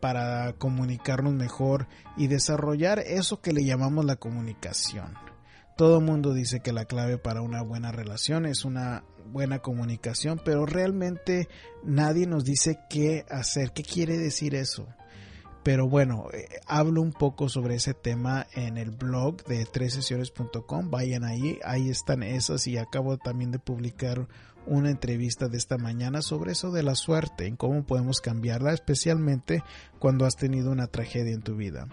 para 0.00 0.54
comunicarnos 0.54 1.34
mejor 1.34 1.88
y 2.16 2.28
desarrollar 2.28 3.00
eso 3.00 3.40
que 3.40 3.52
le 3.52 3.64
llamamos 3.64 4.04
la 4.04 4.16
comunicación. 4.16 5.14
Todo 5.76 6.00
mundo 6.00 6.34
dice 6.34 6.60
que 6.60 6.72
la 6.72 6.86
clave 6.86 7.18
para 7.18 7.42
una 7.42 7.62
buena 7.62 7.92
relación 7.92 8.46
es 8.46 8.64
una 8.64 9.04
buena 9.26 9.60
comunicación, 9.60 10.40
pero 10.44 10.66
realmente 10.66 11.48
nadie 11.84 12.26
nos 12.26 12.44
dice 12.44 12.80
qué 12.88 13.24
hacer, 13.30 13.72
qué 13.72 13.82
quiere 13.82 14.16
decir 14.16 14.54
eso. 14.54 14.88
Pero 15.62 15.88
bueno, 15.88 16.28
eh, 16.32 16.48
hablo 16.66 17.02
un 17.02 17.12
poco 17.12 17.48
sobre 17.48 17.74
ese 17.74 17.94
tema 17.94 18.46
en 18.54 18.78
el 18.78 18.90
blog 18.90 19.44
de 19.44 19.64
tresesiones.com. 19.66 20.90
Vayan 20.90 21.24
ahí, 21.24 21.58
ahí 21.64 21.90
están 21.90 22.22
esas 22.22 22.66
y 22.66 22.78
acabo 22.78 23.18
también 23.18 23.50
de 23.50 23.58
publicar 23.58 24.28
una 24.66 24.90
entrevista 24.90 25.48
de 25.48 25.56
esta 25.56 25.78
mañana 25.78 26.22
sobre 26.22 26.52
eso 26.52 26.70
de 26.70 26.82
la 26.82 26.94
suerte, 26.94 27.46
en 27.46 27.56
cómo 27.56 27.84
podemos 27.84 28.20
cambiarla, 28.20 28.72
especialmente 28.72 29.62
cuando 29.98 30.26
has 30.26 30.36
tenido 30.36 30.70
una 30.70 30.86
tragedia 30.86 31.34
en 31.34 31.42
tu 31.42 31.56
vida. 31.56 31.88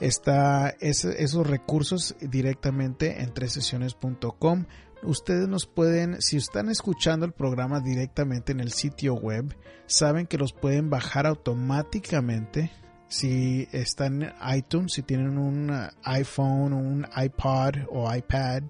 Está 0.00 0.74
esos 0.80 1.46
recursos 1.46 2.16
directamente 2.20 3.22
en 3.22 3.32
tresesiones.com 3.32 4.64
ustedes 5.02 5.48
nos 5.48 5.66
pueden, 5.66 6.20
si 6.20 6.36
están 6.36 6.68
escuchando 6.68 7.26
el 7.26 7.32
programa 7.32 7.80
directamente 7.80 8.52
en 8.52 8.60
el 8.60 8.72
sitio 8.72 9.14
web, 9.14 9.56
saben 9.86 10.26
que 10.26 10.38
los 10.38 10.52
pueden 10.52 10.90
bajar 10.90 11.26
automáticamente 11.26 12.70
si 13.08 13.68
están 13.72 14.22
en 14.22 14.32
iTunes, 14.56 14.94
si 14.94 15.02
tienen 15.02 15.36
un 15.36 15.70
uh, 15.70 15.88
iPhone, 16.04 16.72
un 16.72 17.06
iPod 17.14 17.74
o 17.90 18.12
iPad, 18.12 18.62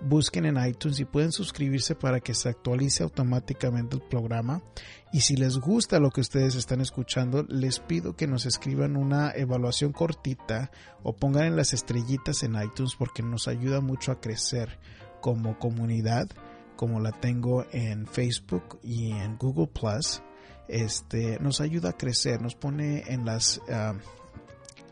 busquen 0.00 0.44
en 0.44 0.62
iTunes 0.62 1.00
y 1.00 1.06
pueden 1.06 1.32
suscribirse 1.32 1.94
para 1.94 2.20
que 2.20 2.34
se 2.34 2.50
actualice 2.50 3.02
automáticamente 3.02 3.96
el 3.96 4.02
programa. 4.02 4.62
Y 5.10 5.22
si 5.22 5.36
les 5.36 5.56
gusta 5.56 6.00
lo 6.00 6.10
que 6.10 6.20
ustedes 6.20 6.54
están 6.54 6.82
escuchando, 6.82 7.44
les 7.48 7.80
pido 7.80 8.14
que 8.14 8.26
nos 8.26 8.44
escriban 8.44 8.94
una 8.94 9.32
evaluación 9.34 9.92
cortita 9.92 10.70
o 11.02 11.16
pongan 11.16 11.46
en 11.46 11.56
las 11.56 11.72
estrellitas 11.72 12.42
en 12.42 12.62
iTunes 12.62 12.94
porque 12.94 13.22
nos 13.22 13.48
ayuda 13.48 13.80
mucho 13.80 14.12
a 14.12 14.20
crecer 14.20 14.78
como 15.20 15.58
comunidad, 15.58 16.28
como 16.76 17.00
la 17.00 17.12
tengo 17.12 17.66
en 17.72 18.06
Facebook 18.06 18.78
y 18.82 19.12
en 19.12 19.36
Google 19.36 19.68
Plus 19.68 20.22
este, 20.68 21.38
nos 21.40 21.60
ayuda 21.60 21.90
a 21.90 21.96
crecer, 21.96 22.40
nos 22.40 22.54
pone 22.54 23.04
en 23.08 23.24
las 23.24 23.60
ah, 23.70 23.94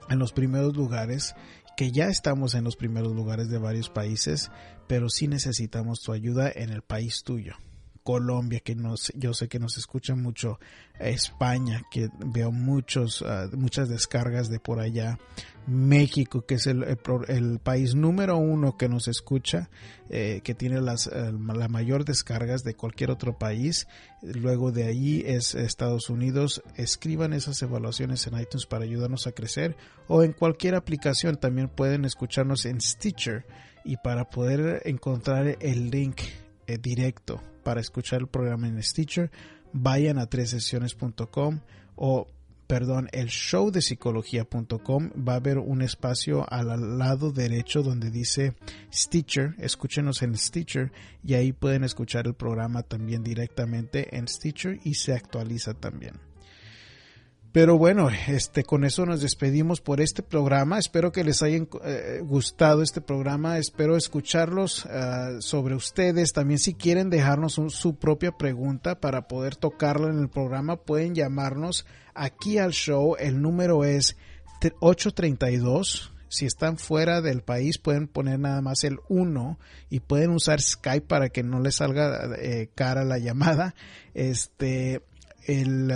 en 0.09 0.19
los 0.19 0.33
primeros 0.33 0.77
lugares, 0.77 1.35
que 1.77 1.91
ya 1.93 2.07
estamos 2.07 2.55
en 2.55 2.65
los 2.65 2.77
primeros 2.77 3.13
lugares 3.15 3.49
de 3.49 3.59
varios 3.59 3.91
países, 3.91 4.51
pero 4.87 5.09
sí 5.09 5.29
necesitamos 5.29 6.01
tu 6.01 6.13
ayuda 6.13 6.51
en 6.55 6.71
el 6.71 6.83
país 6.83 7.23
tuyo. 7.25 7.55
Colombia, 8.07 8.61
que 8.61 8.77
nos, 8.77 9.13
yo 9.17 9.35
sé 9.35 9.49
que 9.49 9.59
nos 9.59 9.77
escucha 9.79 10.15
mucho, 10.15 10.61
España, 11.01 11.83
que 11.91 12.09
veo 12.25 12.53
muchos, 12.53 13.25
ah, 13.27 13.49
muchas 13.53 13.89
descargas 13.89 14.49
de 14.49 14.61
por 14.61 14.79
allá, 14.79 15.19
México, 15.67 16.47
que 16.47 16.55
es 16.55 16.69
el, 16.69 16.85
país 17.65 17.97
número 17.97 18.37
uno 18.37 18.77
que 18.77 18.89
nos 18.89 19.09
escucha, 19.09 19.71
eh, 20.09 20.41
que 20.45 20.55
tiene 20.55 20.81
las 20.81 21.09
eh, 21.09 21.33
la 21.33 21.67
mayor 21.67 22.05
descargas 22.05 22.63
de 22.63 22.75
cualquier 22.75 23.11
otro 23.11 23.37
país. 23.37 23.89
Luego 24.23 24.71
de 24.71 24.85
ahí 24.85 25.25
es 25.27 25.57
Estados 25.57 26.09
Unidos. 26.09 26.63
Escriban 26.77 27.33
esas 27.33 27.61
evaluaciones 27.61 28.25
en 28.29 28.39
iTunes 28.39 28.67
para 28.67 28.85
ayudarnos 28.85 29.27
a 29.27 29.33
crecer 29.33 29.77
o 30.07 30.23
en 30.23 30.33
cualquier 30.33 30.77
aplicación. 30.77 31.39
También 31.39 31.69
pueden 31.69 32.05
escucharnos 32.05 32.67
en 32.67 32.81
Stitcher 32.81 33.45
y 33.85 33.97
para 33.97 34.31
poder 34.31 34.83
encontrar 34.85 35.57
el 35.59 35.91
link 35.91 36.21
eh, 36.67 36.79
directo 36.79 37.43
para 37.63 37.81
escuchar 37.81 38.21
el 38.21 38.29
programa 38.29 38.69
en 38.69 38.83
Stitcher, 38.83 39.31
vayan 39.73 40.19
a 40.19 40.27
tres 40.27 40.51
sesiones.com 40.51 41.61
o 41.97 42.27
perdón, 42.67 43.09
el 43.13 43.29
show 43.29 43.71
de 43.71 43.81
psicología.com 43.81 45.11
va 45.17 45.35
a 45.35 45.37
haber 45.37 45.59
un 45.59 45.83
espacio 45.83 46.45
al 46.53 46.99
lado 46.99 47.31
derecho 47.31 47.83
donde 47.83 48.11
dice 48.11 48.55
Stitcher, 48.93 49.55
escúchenos 49.59 50.23
en 50.23 50.37
Stitcher 50.37 50.93
y 51.25 51.35
ahí 51.35 51.53
pueden 51.53 51.85
escuchar 51.85 52.27
el 52.27 52.35
programa 52.35 52.83
también 52.83 53.23
directamente 53.23 54.17
en 54.17 54.27
Stitcher 54.27 54.81
y 54.85 54.95
se 54.95 55.13
actualiza 55.13 55.75
también. 55.75 56.26
Pero 57.57 57.79
bueno, 57.79 58.11
este, 58.29 58.65
con 58.65 58.85
eso 58.85 59.07
nos 59.07 59.23
despedimos 59.23 59.81
por 59.81 60.03
este 60.03 60.23
programa. 60.23 60.79
Espero 60.79 61.11
que 61.11 61.25
les 61.25 61.41
haya 61.41 61.57
eh, 61.57 62.21
gustado 62.23 62.83
este 62.83 63.01
programa. 63.01 63.57
Espero 63.57 63.97
escucharlos 63.97 64.85
eh, 64.85 65.39
sobre 65.39 65.75
ustedes. 65.75 66.35
También 66.35 66.59
si 66.59 66.75
quieren 66.75 67.09
dejarnos 67.09 67.55
su 67.55 67.97
propia 67.97 68.33
pregunta 68.33 69.01
para 69.01 69.27
poder 69.27 69.57
tocarla 69.57 70.11
en 70.11 70.19
el 70.19 70.29
programa, 70.29 70.77
pueden 70.77 71.15
llamarnos 71.15 71.87
aquí 72.13 72.59
al 72.59 72.73
show. 72.73 73.17
El 73.19 73.41
número 73.41 73.87
es 73.87 74.19
832. 74.81 76.13
Si 76.29 76.45
están 76.45 76.77
fuera 76.77 77.23
del 77.23 77.41
país 77.41 77.79
pueden 77.79 78.07
poner 78.07 78.39
nada 78.39 78.61
más 78.61 78.85
el 78.85 78.99
1 79.09 79.59
y 79.89 80.01
pueden 80.01 80.33
usar 80.33 80.61
Skype 80.61 81.07
para 81.07 81.31
que 81.31 81.43
no 81.43 81.61
les 81.61 81.77
salga 81.77 82.37
eh, 82.37 82.69
cara 82.75 83.03
la 83.03 83.17
llamada. 83.17 83.75
Este, 84.13 85.01
el... 85.47 85.91